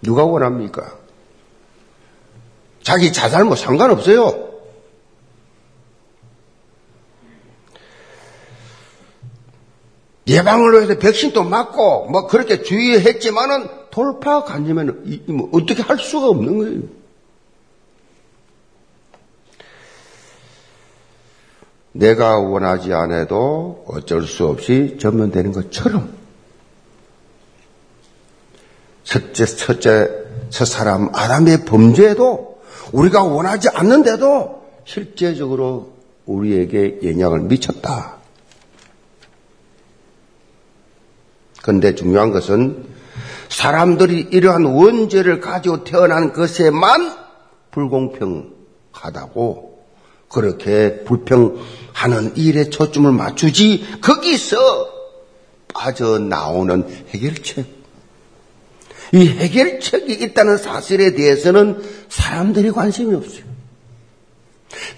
[0.00, 0.96] 누가 원합니까?
[2.82, 4.47] 자기 자살 뭐 상관없어요.
[10.28, 16.80] 예방을 위해서 백신도 맞고 뭐 그렇게 주의했지만은 돌파 간지면 뭐 어떻게 할 수가 없는 거예요.
[21.92, 26.12] 내가 원하지 않아도 어쩔 수 없이 전면되는 것처럼
[29.02, 30.10] 첫째 첫째
[30.50, 32.60] 첫 사람 아담의 범죄도
[32.92, 35.92] 우리가 원하지 않는데도 실제적으로
[36.26, 38.17] 우리에게 영향을 미쳤다.
[41.68, 42.86] 그런데 중요한 것은
[43.50, 47.14] 사람들이 이러한 원죄를 가지고 태어난 것에만
[47.72, 48.48] 불공평하다고
[50.30, 54.56] 그렇게 불평하는 일에 초점을 맞추지 거기서
[55.74, 57.66] 빠져나오는 해결책.
[59.12, 63.44] 이 해결책이 있다는 사실에 대해서는 사람들이 관심이 없어요.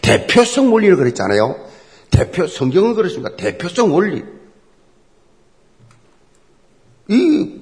[0.03, 1.69] 대표성 원리를 그랬잖아요.
[2.13, 3.35] 대표, 성경은 그렇습니다.
[3.35, 4.23] 대표성 원리.
[7.11, 7.61] 이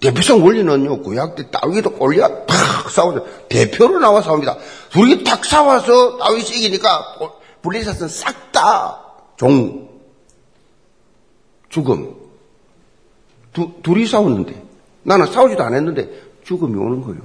[0.00, 3.26] 대표성 원리는요, 구약 때 다윗도 골리앗 탁 싸우죠.
[3.48, 4.58] 대표로 나와 싸웁니다.
[4.90, 7.18] 둘이 탁 싸워서 다윗이 이기니까
[7.62, 9.02] 블리셋은 싹 다
[9.36, 9.88] 종,
[11.68, 12.14] 죽음.
[13.52, 14.62] 두, 둘이 싸웠는데,
[15.02, 16.08] 나는 싸우지도 않았는데
[16.44, 17.20] 죽음이 오는 거예요.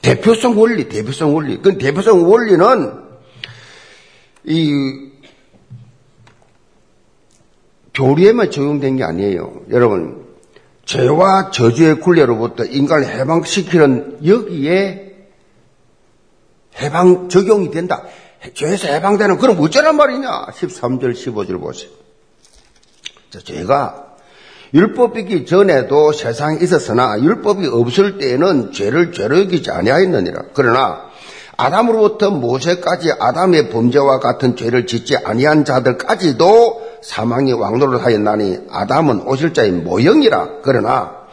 [0.00, 1.60] 대표성 원리, 대표성 원리.
[1.60, 3.04] 그 대표성 원리는
[4.44, 5.10] 이
[7.94, 9.62] 교리에만 적용된 게 아니에요.
[9.70, 10.23] 여러분,
[10.84, 15.14] 죄와 저주의 굴레로부터 인간을 해방시키는 여기에
[16.80, 18.02] 해방 적용이 된다.
[18.52, 20.46] 죄에서 해방되는 그럼 어쩌란 말이냐?
[20.46, 21.90] 13절, 15절 보세요.
[23.44, 24.14] 죄가
[24.74, 30.42] 율법이기 전에도 세상에 있었으나 율법이 없을 때에는 죄를 죄로 여기지 아니하였느니라.
[30.52, 31.10] 그러나
[31.56, 39.72] 아담으로부터 모세까지 아담의 범죄와 같은 죄를 짓지 아니한 자들까지도 사망이 왕노를 하였나니 아담은 오실 자의
[39.72, 40.62] 모형이라.
[40.62, 41.24] 그러나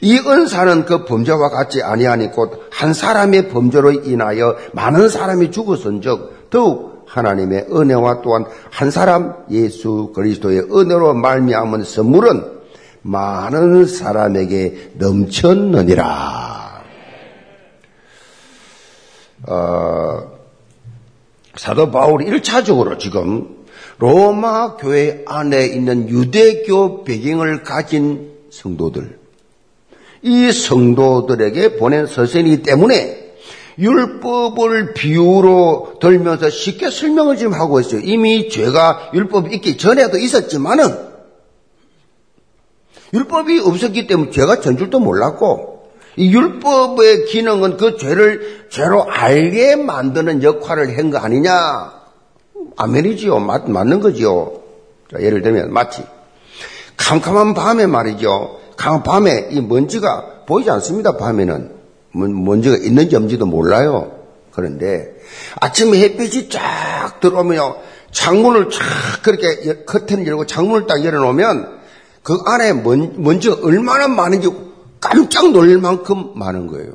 [0.00, 7.04] 이 은사는 그 범죄와 같지 아니하니 곧 한 사람의 범죄로 인하여 많은 사람이 죽었은즉 더욱
[7.08, 12.58] 하나님의 은혜와 또한 한 사람 예수 그리스도의 은혜로 말미암은 선물은
[13.02, 16.84] 많은 사람에게 넘쳤느니라.
[19.48, 20.22] 어,
[21.56, 23.57] 사도 바울이 1차적으로 지금
[23.98, 29.18] 로마 교회 안에 있는 유대교 배경을 가진 성도들,
[30.22, 33.34] 이 성도들에게 보낸 서신이기 때문에
[33.78, 38.00] 율법을 비유로 들면서 쉽게 설명을 지금 하고 있어요.
[38.02, 41.08] 이미 죄가 율법이 있기 전에도 있었지만은
[43.14, 50.42] 율법이 없었기 때문에 죄가 전 줄도 몰랐고 이 율법의 기능은 그 죄를 죄로 알게 만드는
[50.42, 51.97] 역할을 한 거 아니냐?
[52.78, 53.40] 아멘이지요.
[53.40, 54.60] 맞, 맞는 거지요.
[55.10, 56.04] 자, 예를 들면 마치
[56.96, 58.58] 캄캄한 밤에 말이죠.
[59.04, 61.16] 밤에 이 먼지가 보이지 않습니다.
[61.16, 61.72] 밤에는
[62.12, 64.12] 먼지가 있는지 없는지도 몰라요.
[64.52, 65.14] 그런데
[65.60, 67.74] 아침에 햇빛이 쫙 들어오면
[68.12, 68.80] 창문을 쫙
[69.22, 71.78] 그렇게 커튼 열고 창문을 딱 열어놓으면
[72.22, 74.48] 그 안에 먼, 먼지가 얼마나 많은지
[75.00, 76.92] 깜짝 놀랄 만큼 많은 거예요.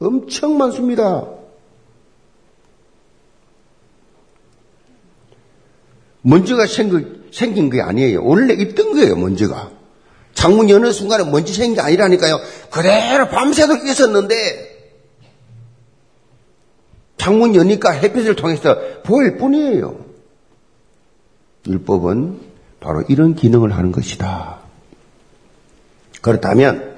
[0.00, 1.26] 엄청 많습니다.
[6.22, 8.24] 먼지가 생긴, 생긴 게 아니에요.
[8.24, 9.70] 원래 있던 거예요, 먼지가.
[10.34, 12.40] 창문 여는 순간에 먼지 생긴 게 아니라니까요.
[12.70, 14.72] 그대로 밤새도록 있었는데
[17.18, 20.04] 창문 여니까 햇빛을 통해서 보일 뿐이에요.
[21.66, 22.40] 율법은
[22.80, 24.58] 바로 이런 기능을 하는 것이다.
[26.20, 26.91] 그렇다면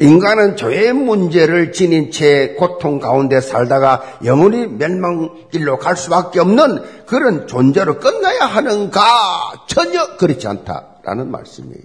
[0.00, 7.98] 인간은 죄의 문제를 지닌 채 고통 가운데 살다가 영원히 멸망길로 갈 수밖에 없는 그런 존재로
[7.98, 9.64] 끝나야 하는가?
[9.66, 11.82] 전혀 그렇지 않다라는 말씀이에요.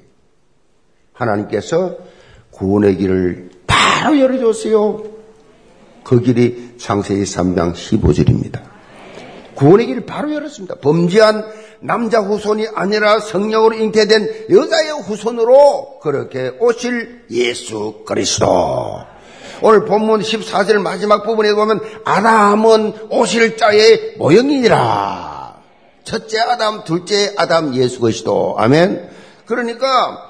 [1.13, 1.97] 하나님께서
[2.52, 5.04] 구원의 길을 바로 열어줬어요.
[6.04, 8.72] 그 길이 창세기 3장 15절입니다.
[9.55, 10.75] 구원의 길을 바로 열었습니다.
[10.75, 11.45] 범죄한
[11.79, 19.05] 남자 후손이 아니라 성령으로 잉태된 여자의 후손으로 그렇게 오실 예수 그리스도.
[19.61, 25.61] 오늘 본문 14절 마지막 부분에 보면 아담은 오실 자의 모형이니라.
[26.03, 28.55] 첫째 아담, 둘째 아담 예수 그리스도.
[28.57, 29.09] 아멘.
[29.45, 30.29] 그러니까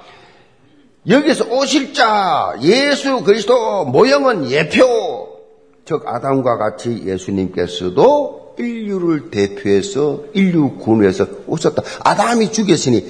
[1.07, 5.29] 여기서 오실 자 예수 그리스도 모형은 예표.
[5.85, 11.83] 즉 아담과 같이 예수님께서도 인류를 대표해서 인류 군에서 오셨다.
[12.03, 13.05] 아담이 죽였으니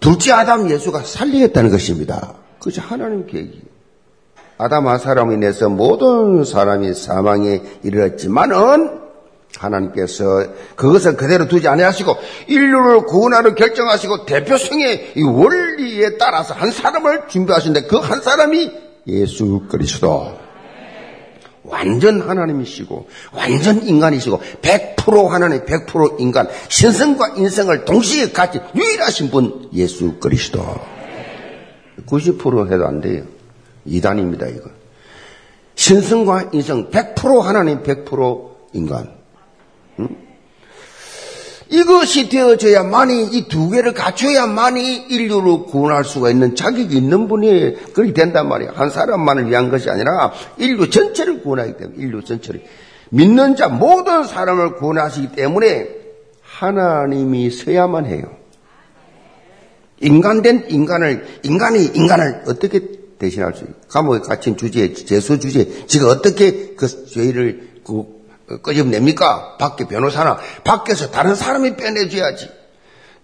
[0.00, 2.34] 둘째 아담 예수가 살리겠다는 것입니다.
[2.58, 3.62] 그것이 하나님 계획이.
[4.58, 8.98] 아담 한 사람이 인해서 모든 사람이 사망에 이르렀지만은
[9.56, 10.24] 하나님께서
[10.76, 12.14] 그것을 그대로 두지 아니하시고
[12.48, 18.70] 인류를 구원하러 결정하시고 대표성의 이 원리에 따라서 한 사람을 준비하신데 그 한 사람이
[19.06, 20.32] 예수 그리스도.
[21.70, 30.14] 완전 하나님이시고 완전 인간이시고 100% 하나님 100% 인간 신성과 인성을 동시에 같이 유일하신 분 예수
[30.18, 30.64] 그리스도.
[32.06, 33.24] 90% 해도 안 돼요.
[33.84, 34.70] 이단입니다 이거.
[35.74, 39.12] 신성과 인성 100% 하나님 100% 인간.
[40.00, 40.27] 응?
[41.70, 48.48] 이것이 되어져야만이 이 두 개를 갖춰야만이 인류를 구원할 수가 있는 자격이 있는 분이 그렇게 된단
[48.48, 48.72] 말이에요.
[48.74, 52.62] 한 사람만을 위한 것이 아니라 인류 전체를 구원하기 때문에 인류 전체를
[53.10, 55.88] 믿는 자 모든 사람을 구원하시기 때문에
[56.42, 58.24] 하나님이 서야만 해요.
[60.00, 62.80] 인간된 인간을 인간이 인간을 어떻게
[63.18, 63.74] 대신할 수 있어요?
[63.88, 68.17] 감옥에 갇힌 주제, 제소 주제, 지가 어떻게 그 죄를 그
[68.62, 69.56] 끄집냅니까?
[69.58, 72.50] 밖에 변호사나 밖에서 다른 사람이 빼내줘야지.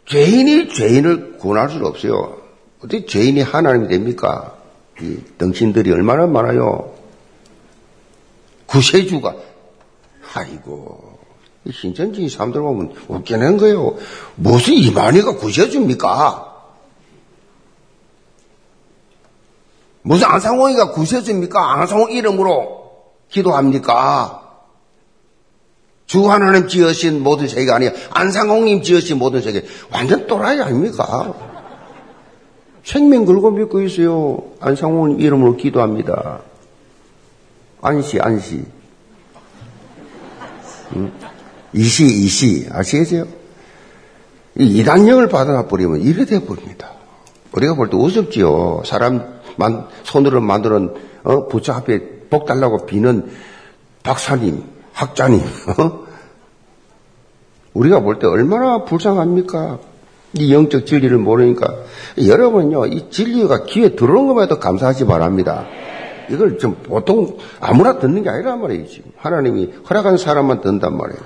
[0.06, 2.38] 죄인이 죄인을 구원할 수는 없어요.
[2.78, 4.56] 어떻게 죄인이 하나님이 됩니까?
[5.00, 6.94] 이 덩신들이 얼마나 많아요.
[8.66, 9.34] 구세주가
[10.34, 11.18] 아이고
[11.72, 13.96] 신천지 사람들 보면 웃겨낸 거예요.
[14.34, 16.52] 무슨 이만희가 구세주입니까?
[20.02, 21.72] 무슨 안상홍이가 구세주입니까?
[21.80, 22.92] 안상홍 이름으로
[23.30, 24.43] 기도합니까?
[26.06, 27.90] 주 하나님 지으신 모든 세계가 아니야.
[28.10, 29.64] 안상홍님 지으신 모든 세계.
[29.90, 31.34] 완전 또라이 아닙니까?
[32.84, 34.42] 생명 걸고 믿고 있어요.
[34.60, 36.40] 안상홍님 이름으로 기도합니다.
[37.80, 38.64] 안시, 안시.
[40.96, 41.12] 응?
[41.72, 42.68] 이시, 이시.
[42.70, 43.24] 아시겠어요?
[44.58, 46.90] 이 이단령을 받아버리면 이래 돼 버립니다.
[47.52, 48.82] 우리가 볼 때 우습지요.
[48.84, 53.30] 사람 만 손으로 만드는 어, 부처 앞에 복 달라고 비는
[54.02, 54.62] 박사님,
[54.94, 55.40] 학자님,
[55.78, 56.04] 어?
[57.74, 59.78] 우리가 볼 때 얼마나 불쌍합니까?
[60.34, 61.74] 이 영적 진리를 모르니까.
[62.26, 65.66] 여러분요, 이 진리가 귀에 들어온 것만 해도 감사하지 바랍니다.
[66.30, 69.12] 이걸 좀 보통 아무나 듣는 게 아니란 말이에요, 지금.
[69.16, 71.20] 하나님이 허락한 사람만 듣는단 말이에요.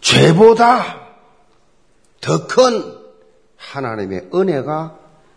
[0.00, 1.00] 죄보다
[2.20, 2.82] 더 큰
[3.56, 4.96] 하나님의 은혜가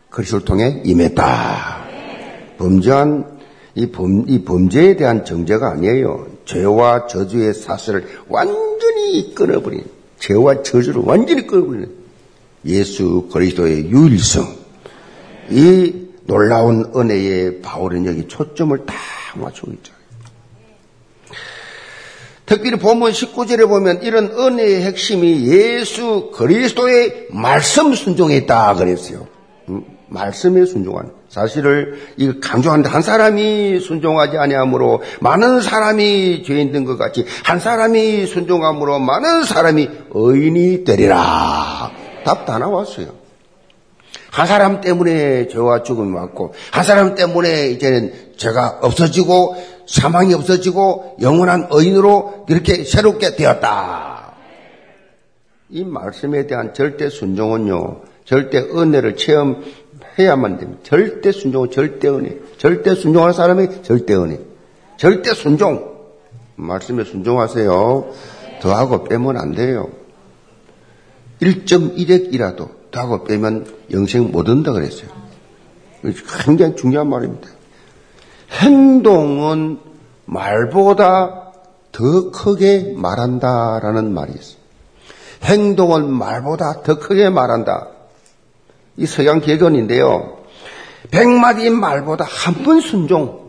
[0.10, 1.86] 그리스도를 통해 임했다.
[2.58, 3.37] 범죄한
[3.78, 6.26] 이, 범, 이 범죄에 대한 정죄가 아니에요.
[6.46, 9.84] 죄와 저주의 사슬을 완전히 끊어버린,
[10.20, 11.88] 죄와 저주를 완전히 끊어버리는
[12.66, 14.48] 예수 그리스도의 유일성.
[15.52, 18.96] 이 놀라운 은혜의 바울은 여기 초점을 딱
[19.36, 19.94] 맞추고 있죠.
[22.48, 29.28] 특별히 본문 19절에 보면 이런 은혜의 핵심이 예수 그리스도의 말씀 순종에 있다 그랬어요.
[29.70, 31.17] 음, 말씀에 순종하는.
[31.30, 38.26] 사실을 이 강조하는데 한 사람이 순종하지 아니하므로 많은 사람이 죄인 된 것 같이 한 사람이
[38.28, 41.92] 순종함으로 많은 사람이 의인이 되리라.
[42.24, 43.08] 답 다 나왔어요.
[44.32, 49.56] 한 사람 때문에 죄와 죽음이 왔고 한 사람 때문에 이제는 죄가 없어지고
[49.88, 54.34] 사망이 없어지고 영원한 의인으로 이렇게 새롭게 되었다.
[55.70, 58.02] 이 말씀에 대한 절대 순종은요.
[58.26, 59.64] 절대 은혜를 체험
[60.20, 60.82] 해야만 됩니다.
[60.84, 62.40] 절대 순종은 절대 은혜.
[62.58, 64.40] 절대 순종하는 사람이 절대 은혜.
[64.98, 65.96] 절대 순종.
[66.56, 68.12] 말씀에 순종하세요.
[68.62, 69.90] 더하고 빼면 안 돼요.
[71.42, 75.10] 1.1액이라도 더하고 빼면 영생 못 얻는다 그랬어요.
[76.46, 77.48] 굉장히 중요한 말입니다.
[78.52, 79.80] 행동은
[80.26, 81.52] 말보다
[81.92, 84.58] 더 크게 말한다라는 말이 있어요.
[85.44, 87.88] 행동은 말보다 더 크게 말한다.
[88.98, 90.38] 이 서양 개견인데요.
[91.12, 93.48] 백마디 말보다 한 번 순종.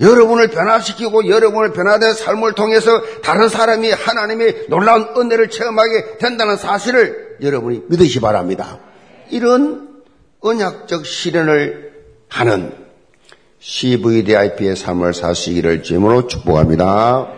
[0.00, 2.90] 여러분을 변화시키고 여러분을 변화된 삶을 통해서
[3.22, 8.78] 다른 사람이 하나님의 놀라운 은혜를 체험하게 된다는 사실을 여러분이 믿으시 바랍니다.
[9.30, 10.02] 이런
[10.40, 11.92] 언약적 실현을
[12.28, 12.72] 하는
[13.58, 17.32] CVDIP의 삶을 사시기를 주임으로 축복합니다.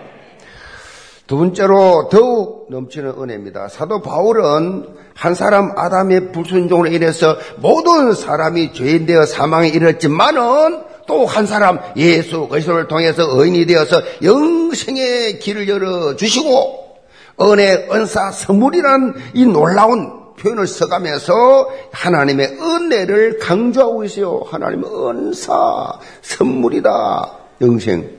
[1.28, 3.68] 두 번째로 더욱 넘치는 은혜입니다.
[3.68, 11.46] 사도 바울은 한 사람 아담의 불순종으로 인해서 모든 사람이 죄인 되어 사망에 이르렀지만은 또 한
[11.46, 16.96] 사람 예수 그리스도를 통해서 의인이 되어서 영생의 길을 열어 주시고
[17.42, 24.42] 은혜 은사 선물이란 이 놀라운 표현을 써가면서 하나님의 은혜를 강조하고 있어요.
[24.50, 27.32] 하나님의 은사 선물이다.
[27.62, 28.17] 영생.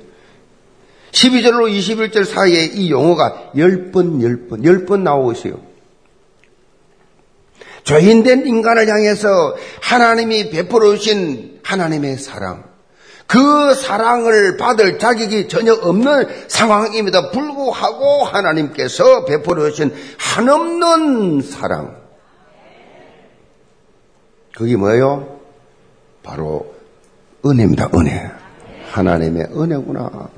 [1.11, 5.59] 12절로 21절 사이에 이 용어가 10번, 10번, 10번 나오고 있어요.
[7.83, 12.63] 죄인된 인간을 향해서 하나님이 베풀어 주신 하나님의 사랑.
[13.25, 21.95] 그 사랑을 받을 자격이 전혀 없는 상황임에도 불구하고 하나님께서 베풀어 주신 한없는 사랑.
[24.55, 25.39] 그게 뭐예요?
[26.23, 26.73] 바로
[27.45, 28.29] 은혜입니다, 은혜.
[28.91, 30.29] 하나님의 은혜구나.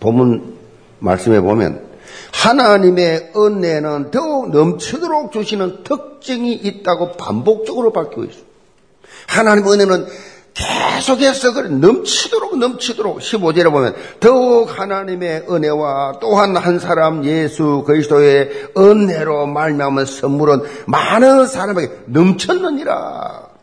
[0.00, 0.54] 본문
[0.98, 1.86] 말씀에 보면
[2.32, 8.46] 하나님의 은혜는 더욱 넘치도록 주시는 특징이 있다고 반복적으로 밝히고 있습니다.
[9.28, 10.06] 하나님의 은혜는
[10.56, 19.46] 계속해서 그래 넘치도록 넘치도록 15절에 보면 더욱 하나님의 은혜와 또한 한 사람 예수 그리스도의 은혜로
[19.46, 23.55] 말미암은 선물은 많은 사람에게 넘쳤느니라.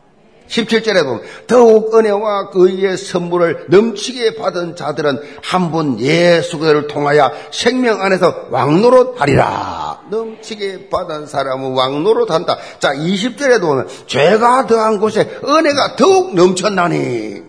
[0.48, 8.02] 17절에 보면 더욱 은혜와 그의 선물을 넘치게 받은 자들은 한 분 예수 그를 통하여 생명
[8.02, 10.02] 안에서 왕노릇 하리라.
[10.10, 12.58] 넘치게 받은 사람은 왕노릇 한다.
[12.78, 17.42] 자, 20절에도 보면 죄가 더한 곳에 은혜가 더욱 넘쳤나니.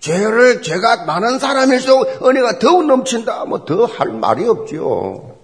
[0.00, 3.44] 죄를, 죄가 많은 사람일수록 은혜가 더욱 넘친다.
[3.44, 5.36] 뭐 더 할 말이 없죠.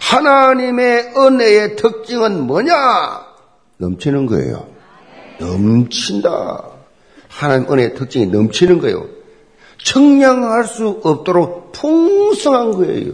[0.00, 2.74] 하나님의 은혜의 특징은 뭐냐?
[3.76, 4.77] 넘치는 거예요.
[5.38, 6.62] 넘친다.
[7.28, 9.06] 하나님 은혜의 특징이 넘치는 거예요.
[9.82, 13.12] 청량할 수 없도록 풍성한 거예요.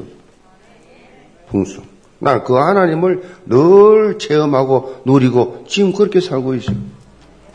[1.51, 1.85] 풍성.
[2.21, 6.77] 난 그 하나님을 늘 체험하고 누리고 지금 그렇게 살고 있어요.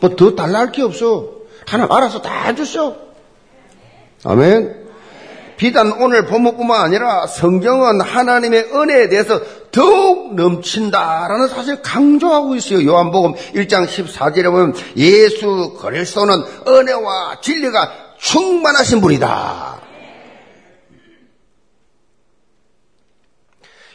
[0.00, 1.28] 뭐 더 달랄 게 없어.
[1.66, 2.96] 하나님 알아서 다 해주셔.
[4.24, 4.79] 아멘.
[5.60, 9.38] 비단 오늘 본문뿐만 아니라 성경은 하나님의 은혜에 대해서
[9.70, 12.82] 더욱 넘친다라는 사실을 강조하고 있어요.
[12.90, 19.82] 요한복음 1장 14절에 보면 예수 그리스도는 은혜와 진리가 충만하신 분이다.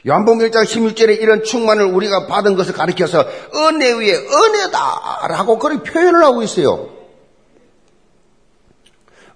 [0.07, 6.43] 요한복음 1장 16절에 이런 충만을 우리가 받은 것을 가리켜서 은혜 위에 은혜다라고 그렇게 표현을 하고
[6.43, 6.94] 있어요.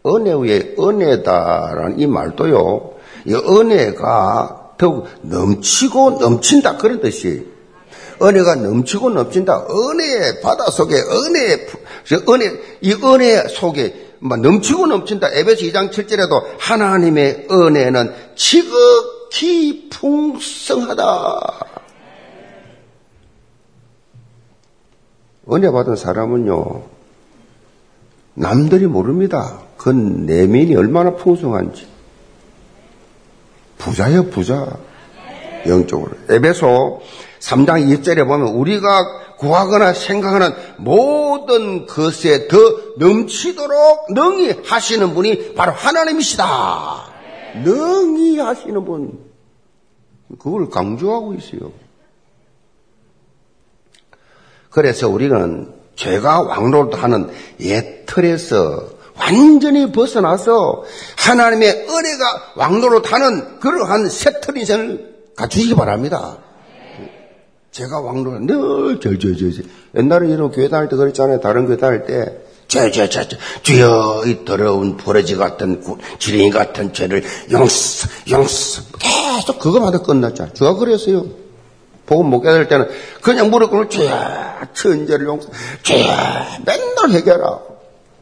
[0.05, 2.91] 은혜 위에 은혜다라는 이 말도요.
[3.25, 7.45] 이 은혜가 더욱 넘치고 넘친다 그런 뜻이
[8.21, 9.67] 은혜가 넘치고 넘친다.
[9.69, 11.67] 은혜의 바다 속에 은혜
[12.29, 15.29] 은혜 이 은혜 속에 넘치고 넘친다.
[15.31, 21.05] 에베소 2장 7절에도 하나님의 은혜는 지극히 풍성하다.
[25.51, 26.83] 은혜 받은 사람은요,
[28.33, 29.61] 남들이 모릅니다.
[29.77, 31.87] 그 내면이 얼마나 풍성한지.
[33.77, 34.77] 부자예요, 부자.
[35.67, 36.11] 영적으로.
[36.29, 37.01] 에베소
[37.39, 42.57] 3장 2절에 보면 우리가 구하거나 생각하는 모든 것에 더
[42.97, 47.09] 넘치도록 능히 하시는 분이 바로 하나님이시다.
[47.63, 49.19] 능히 하시는 분.
[50.37, 51.71] 그걸 강조하고 있어요.
[54.69, 57.29] 그래서 우리는 죄가 왕노릇하는
[57.61, 58.87] 옛 틀에서
[59.19, 60.83] 완전히 벗어나서
[61.17, 66.37] 하나님의 은혜가 왕노릇하는 그러한 새틀 인생을 갖추시기 바랍니다.
[67.71, 69.61] 제가 왕노릇 늘 저저저저
[69.97, 71.41] 옛날에 이런 교회 다닐 때 그랬잖아요.
[71.41, 72.91] 다른 교회 다닐 때저
[73.63, 75.83] 주여 이 더러운 버러지 같은
[76.17, 80.53] 지렁이 같은 죄를 용서 용서 계속 그거마다 끝났잖아요.
[80.53, 81.48] 주가 그랬어요.
[82.09, 82.89] 복음 못 깨달을 때는
[83.21, 85.49] 그냥 무릎 꿇고 죄야 천재를 용서
[85.83, 87.59] 죄야 맨날 회개하라.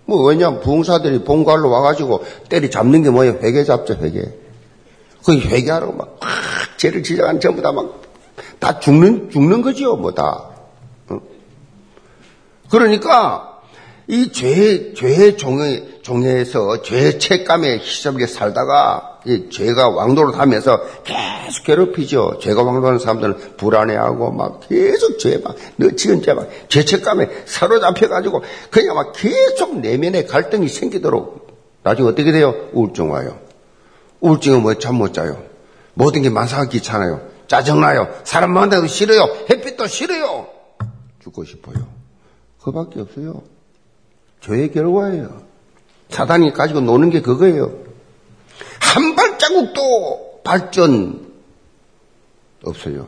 [0.05, 3.39] 뭐 왜냐면 부흥사들이 본관로 와가지고 때리 잡는 게 뭐예요?
[3.41, 4.21] 회개 잡죠 회개.
[5.25, 6.19] 그 회개하라고 막
[6.77, 8.01] 죄를 지적하는 전부 다 막,
[8.59, 10.49] 다 죽는, 죽는 거지요, 뭐 다.
[11.09, 11.19] 어?
[12.69, 13.59] 그러니까,
[14.07, 19.16] 이 죄, 죄의 종에, 종에서 죄의 책감에 희석하게 살다가, 이
[19.51, 22.39] 죄가 왕도를 하면서 계속 괴롭히죠.
[22.41, 28.41] 죄가 왕도하는 사람들은 불안해하고 막 계속 죄 막, 너치은 죄 막, 죄책감에 사로잡혀가지고
[28.71, 31.47] 그냥 막 계속 내면에 갈등이 생기도록
[31.83, 32.53] 나중에 어떻게 돼요?
[32.73, 33.37] 우울증 와요.
[34.21, 35.41] 우울증은 뭐 잠 못 자요.
[35.93, 37.21] 모든 게 만사가 귀찮아요.
[37.47, 38.09] 짜증나요.
[38.23, 39.23] 사람 만나도 싫어요.
[39.49, 40.47] 햇빛도 싫어요.
[41.23, 41.75] 죽고 싶어요.
[42.61, 43.41] 그밖에 없어요.
[44.41, 45.41] 죄의 결과예요.
[46.09, 47.86] 사단이 가지고 노는 게 그거예요.
[48.79, 51.33] 한 발자국도 발전
[52.63, 53.07] 없어요.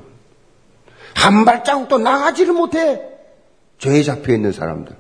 [1.16, 3.02] 한 발자국도 나가지를 못해.
[3.80, 4.96] 죄에 잡혀 있는 사람들.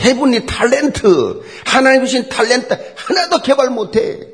[0.00, 4.28] 해분이 탤런트, 하나님 주신 탤런트 하나도 개발 못해.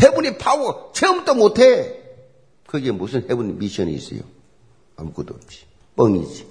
[0.00, 1.94] 해분이 파워 체험도 못해.
[2.66, 4.20] 그게 무슨 해분 미션이 있어요?
[4.96, 5.64] 아무것도 없지.
[5.96, 6.46] 뻥이지.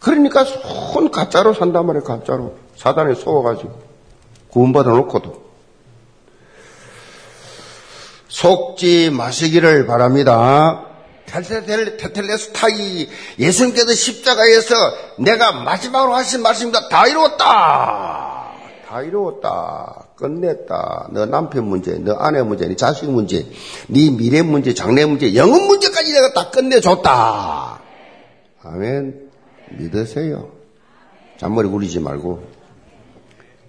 [0.00, 2.56] 그러니까 손 가짜로 산단 말이에요, 가짜로.
[2.76, 3.80] 사단에 속아가지고.
[4.48, 5.41] 구원받아 놓고도.
[8.32, 10.86] 속지 마시기를 바랍니다.
[11.26, 13.08] 테텔레스타이
[13.38, 14.74] 예수님께서 십자가에서
[15.18, 16.88] 내가 마지막으로 하신 말씀입니다.
[16.88, 18.52] 다 이루었다.
[18.88, 20.06] 다 이루었다.
[20.16, 21.08] 끝냈다.
[21.12, 23.46] 너 남편 문제, 너 아내 문제, 네 자식 문제,
[23.88, 27.80] 네 미래 문제, 장래 문제, 영혼 문제까지 내가 다 끝내줬다.
[28.64, 29.30] 아멘.
[29.72, 30.48] 믿으세요.
[31.38, 32.42] 잔머리 굴리지 말고.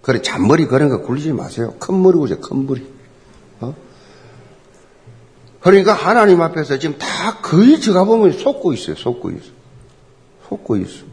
[0.01, 1.75] 그래, 잔머리 그런 거 굴리지 마세요.
[1.79, 2.92] 큰 머리 굴세요, 큰 머리.
[5.63, 5.69] 어?
[5.69, 8.95] 그러니까 하나님 앞에서 지금 다 거의 제가 보면 속고 있어요.
[8.95, 9.51] 속고 있어.
[10.49, 11.03] 속고 있어.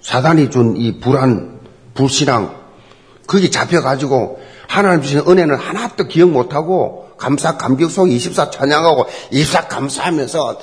[0.00, 1.60] 사단이 준 이 불안,
[1.94, 2.60] 불신앙,
[3.28, 10.58] 거기 잡혀가지고 하나님 주신 은혜는 하나도 기억 못하고 감사, 감격 속에 24 찬양하고 24 감사하면서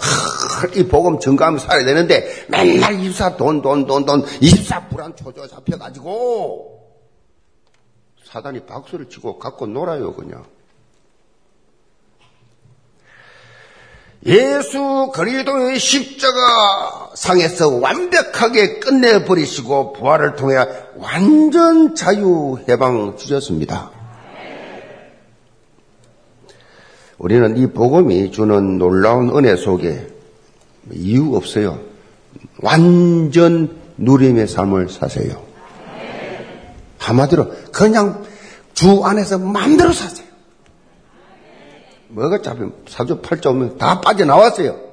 [0.76, 6.80] 이 복음 증가하면서 살아야 되는데 맨날 24 돈, 돈, 돈, 돈, 24 불안 초조 잡혀가지고
[8.26, 10.44] 사단이 박수를 치고 갖고 놀아요, 그냥.
[14.26, 20.58] 예수 그리스도의 십자가 상에서 완벽하게 끝내버리시고 부활을 통해
[20.98, 23.92] 완전 자유 해방 주셨습니다.
[27.18, 30.08] 우리는 이 복음이 주는 놀라운 은혜 속에
[30.92, 31.80] 이유 없어요.
[32.62, 35.42] 완전 누림의 삶을 사세요.
[36.98, 38.24] 한마디로 그냥
[38.74, 40.29] 주 안에서 마음대로 사세요.
[42.10, 44.90] 뭐가 잡히면 사주 팔자 오면 다 빠져나왔어요.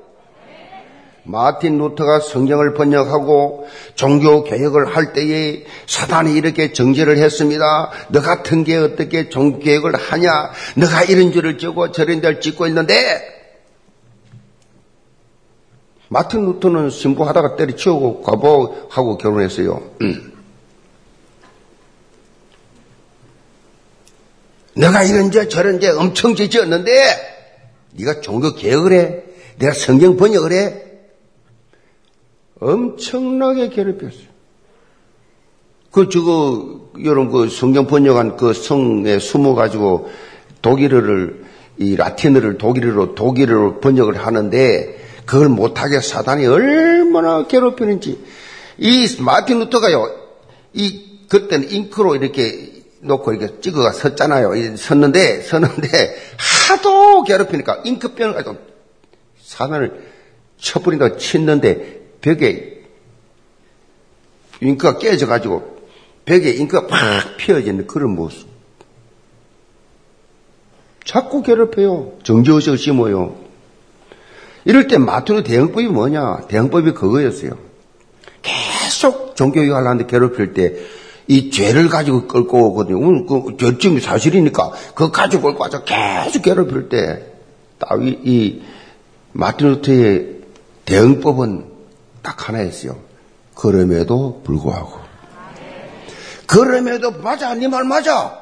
[1.25, 7.91] 마틴 루터가 성경을 번역하고 종교 개혁을 할 때에 사단이 이렇게 정죄를 했습니다.
[8.09, 10.51] 너 같은 게 어떻게 종교 개혁을 하냐?
[10.77, 12.95] 너가 이런 죄를 지고 저런 죄를 짓고 있는데
[16.09, 19.83] 마틴 루터는 신부하다가 때려치우고 과보하고 결혼했어요.
[24.77, 26.93] 내가 이런 죄 저런 죄 엄청 죄 지었는데
[27.93, 29.23] 네가 종교 개혁을 해?
[29.59, 30.83] 내가 성경 번역을 해?
[32.61, 34.37] 엄청나게 괴롭혔어요.
[35.91, 40.11] 그 저거 여러분 그 성경 번역한 그 성에 숨어 가지고
[40.61, 41.45] 독일어를
[41.79, 48.19] 이 라틴어를 독일어로 독일어로 번역을 하는데 그걸 못하게 사단이 얼마나 괴롭히는지
[48.79, 50.11] 이 마틴 루터가요
[50.75, 52.76] 이 그때는 잉크로 이렇게
[53.07, 54.77] 놓고 이렇게 찍어가 섰잖아요.
[54.77, 56.17] 섰는데, 섰는데,
[56.69, 58.59] 하도 괴롭히니까 잉크병을 가지고
[59.43, 60.07] 사단을
[60.59, 62.85] 쳐버린다고 쳤는데, 벽에
[64.61, 65.77] 잉크가 깨져가지고,
[66.25, 68.49] 벽에 잉크가 팍 피어지는 그런 모습.
[71.05, 72.19] 자꾸 괴롭혀요.
[72.25, 73.39] 정지의식을 심어요.
[74.65, 76.49] 이럴 때 마트로 대응법이 뭐냐?
[76.49, 77.57] 대응법이 그거였어요.
[78.43, 80.75] 계속 종교육 하려는데 괴롭힐 때,
[81.29, 83.27] 이 죄를 가지고 끌고 오거든요.
[83.27, 87.27] 그 결점이 사실이니까 그거 가지고 끌고 와서 계속 괴롭힐 때
[87.79, 88.63] 다윗 이
[89.33, 90.37] 마틴 루터의
[90.85, 91.67] 대응법은
[92.23, 92.97] 딱 하나였어요.
[93.55, 95.01] 그럼에도 불구하고
[96.47, 98.41] 그럼에도 맞아 네 말 맞아.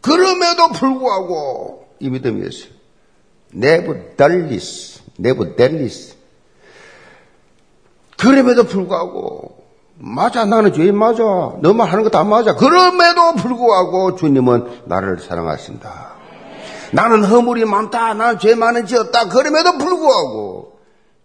[0.00, 2.70] 그럼에도 불구하고 이 믿음이었어요.
[3.54, 6.14] never dellis, never dellis.
[8.16, 9.63] 그럼에도 불구하고
[9.98, 11.22] 맞아, 나는 죄인 맞아.
[11.60, 12.54] 너만 하는 거 다 맞아.
[12.54, 16.12] 그럼에도 불구하고 주님은 나를 사랑하신다.
[16.92, 18.14] 나는 허물이 많다.
[18.14, 19.28] 나는 죄 많은 지었다.
[19.28, 20.78] 그럼에도 불구하고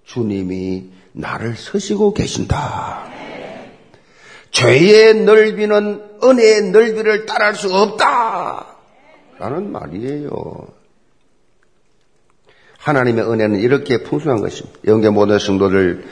[0.05, 3.03] 주님이 나를 서시고 계신다.
[4.51, 8.65] 죄의 넓이는 은혜의 넓이를 따라할 수 없다.
[9.38, 10.30] 라는 말이에요.
[12.80, 14.80] 하나님의 은혜는 이렇게 풍성한 것입니다.
[14.88, 16.03] 영계 모든 성도들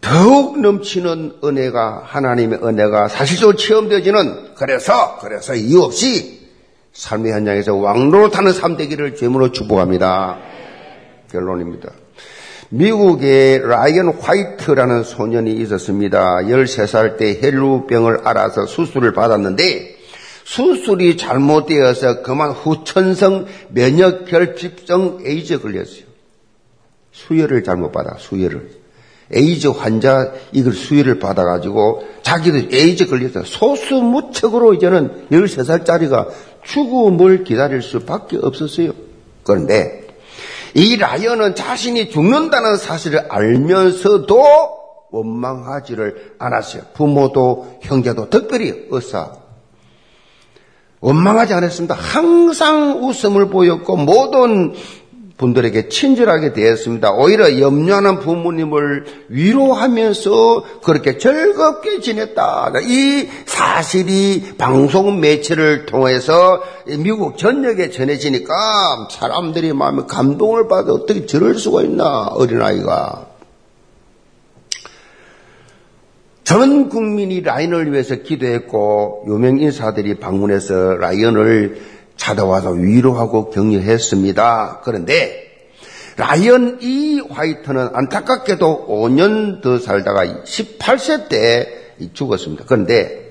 [0.00, 6.46] 더욱 넘치는 은혜가 하나님의 은혜가 사실적으로 체험되어지는 그래서 그래서 이유 없이
[6.92, 10.38] 삶의 현장에서 왕노릇 하는 삶 되기를 죄물로 축복합니다.
[11.30, 11.90] 결론입니다.
[12.68, 16.38] 미국에 라이언 화이트라는 소년이 있었습니다.
[16.42, 19.96] 13살 때 혈우병을 앓아서 수술을 받았는데
[20.44, 26.06] 수술이 잘못되어서 그만 후천성 면역결핍성 에이즈 걸렸어요.
[27.12, 28.85] 수혈을 잘못 받아, 수혈을.
[29.32, 36.28] 에이즈 환자 이걸 수혈을 받아가지고 자기도 에이즈 걸려서 소수 무척으로 이제는 13살짜리가
[36.62, 38.92] 죽음을 기다릴 수밖에 없었어요.
[39.42, 40.06] 그런데
[40.74, 44.44] 이 라이언은 자신이 죽는다는 사실을 알면서도
[45.10, 46.82] 원망하지를 않았어요.
[46.94, 49.32] 부모도 형제도 특별히 의사
[51.00, 51.94] 원망하지 않았습니다.
[51.94, 54.74] 항상 웃음을 보였고 모든
[55.36, 57.12] 분들에게 친절하게 대했습니다.
[57.12, 62.72] 오히려 염려하는 부모님을 위로하면서 그렇게 즐겁게 지냈다.
[62.82, 71.82] 이 사실이 방송 매체를 통해서 미국 전역에 전해지니까 사람들이 마음에 감동을 받아 어떻게 저럴 수가
[71.82, 73.26] 있나 어린아이가.
[76.44, 84.80] 전 국민이 라이언을 위해서 기도했고 유명 인사들이 방문해서 라이언을 찾아와서 위로하고 격려했습니다.
[84.84, 85.46] 그런데
[86.16, 91.68] 라이언 이 화이트는 안타깝게도 5년 더 살다가 18세 때
[92.12, 92.64] 죽었습니다.
[92.66, 93.26] 그런데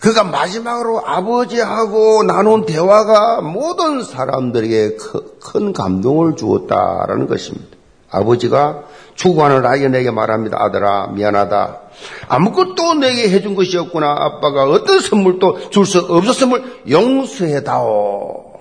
[0.00, 4.96] 그가 마지막으로 아버지하고 나눈 대화가 모든 사람들에게
[5.40, 7.76] 큰 감동을 주었다라는 것입니다.
[8.10, 8.84] 아버지가
[9.18, 10.62] 추구하는 라이언에게 말합니다.
[10.62, 11.80] 아들아, 미안하다.
[12.28, 14.14] 아무것도 내게 해준 것이 없구나.
[14.16, 18.60] 아빠가 어떤 선물도 줄 수 없었음을 용서해다오.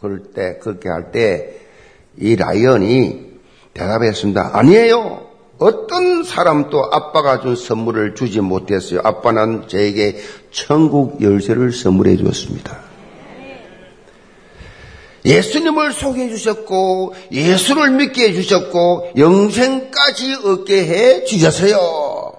[0.00, 1.58] 그럴 때, 그렇게 할 때,
[2.16, 3.26] 이 라이언이
[3.74, 4.52] 대답했습니다.
[4.54, 5.26] 아니에요.
[5.58, 9.00] 어떤 사람도 아빠가 준 선물을 주지 못했어요.
[9.04, 10.16] 아빠는 저에게
[10.50, 12.85] 천국 열쇠를 선물해 주었습니다.
[15.26, 22.34] 예수님을 소개해 주셨고 예수를 믿게 해 주셨고 영생까지 얻게 해 주셨어요.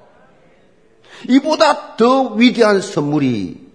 [1.27, 3.67] 이보다 더 위대한 선물이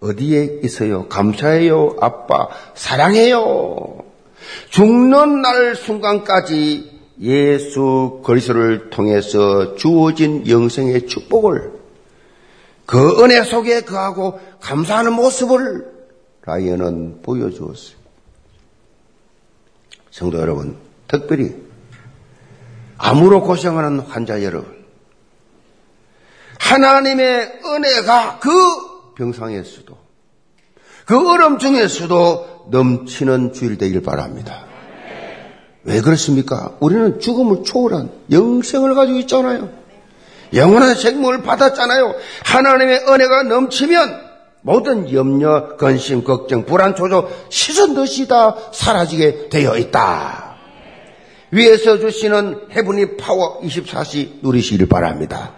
[0.00, 1.08] 어디에 있어요?
[1.08, 2.48] 감사해요, 아빠.
[2.74, 4.04] 사랑해요.
[4.70, 11.72] 죽는 날 순간까지 예수 그리스도를 통해서 주어진 영생의 축복을
[12.84, 15.96] 그 은혜 속에 거하고 감사하는 모습을
[16.42, 17.95] 라이언은 보여주었어요.
[20.16, 21.54] 성도 여러분, 특별히
[22.96, 24.74] 암으로 고생하는 환자 여러분,
[26.58, 28.50] 하나님의 은혜가 그
[29.14, 29.94] 병상에서도,
[31.04, 34.64] 그 어려움 중에서도 넘치는 주일 되길 바랍니다.
[35.84, 36.74] 왜 그렇습니까?
[36.80, 39.68] 우리는 죽음을 초월한 영생을 가지고 있잖아요.
[40.54, 42.14] 영원한 생명을 받았잖아요.
[42.42, 44.25] 하나님의 은혜가 넘치면
[44.66, 50.56] 모든 염려, 근심, 걱정, 불안, 조조, 시선 듯이 다 사라지게 되어 있다.
[51.52, 55.52] 위에서 주시는 해분이 파워 24시 누리시길 바랍니다.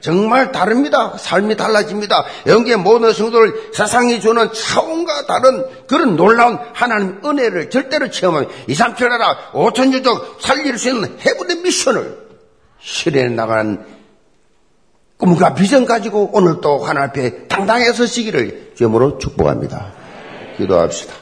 [0.00, 1.16] 정말 다릅니다.
[1.16, 2.24] 삶이 달라집니다.
[2.48, 8.96] 영계 모든 성도를 세상이 주는 차원과 다른 그런 놀라운 하나님 은혜를 절대로 체험하며 2, 3,
[8.96, 12.18] 7 나라 5천 유족 살릴 수 있는 해분의 미션을
[12.80, 14.01] 실현해 나가는
[15.22, 19.92] 꿈과 비전 가지고 오늘 또 하나 앞에 당당히 서시기를 주님으로 축복합니다.
[20.56, 21.14] 기도합시다.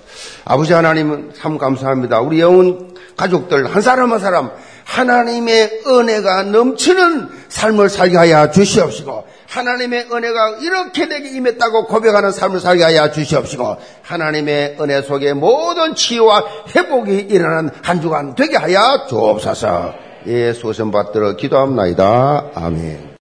[0.47, 2.21] 아버지 하나님은 참 감사합니다.
[2.21, 4.51] 우리 영혼 가족들 한 사람 한 사람
[4.85, 12.83] 하나님의 은혜가 넘치는 삶을 살게 하여 주시옵시고 하나님의 은혜가 이렇게 내게 임했다고 고백하는 삶을 살게
[12.83, 16.45] 하여 주시옵시고 하나님의 은혜 속에 모든 치유와
[16.75, 19.93] 회복이 일어나는 한 주간 되게 하여 주옵소서.
[20.29, 22.47] 예, 소선 받들어 기도합니다.
[22.55, 23.09] 아멘.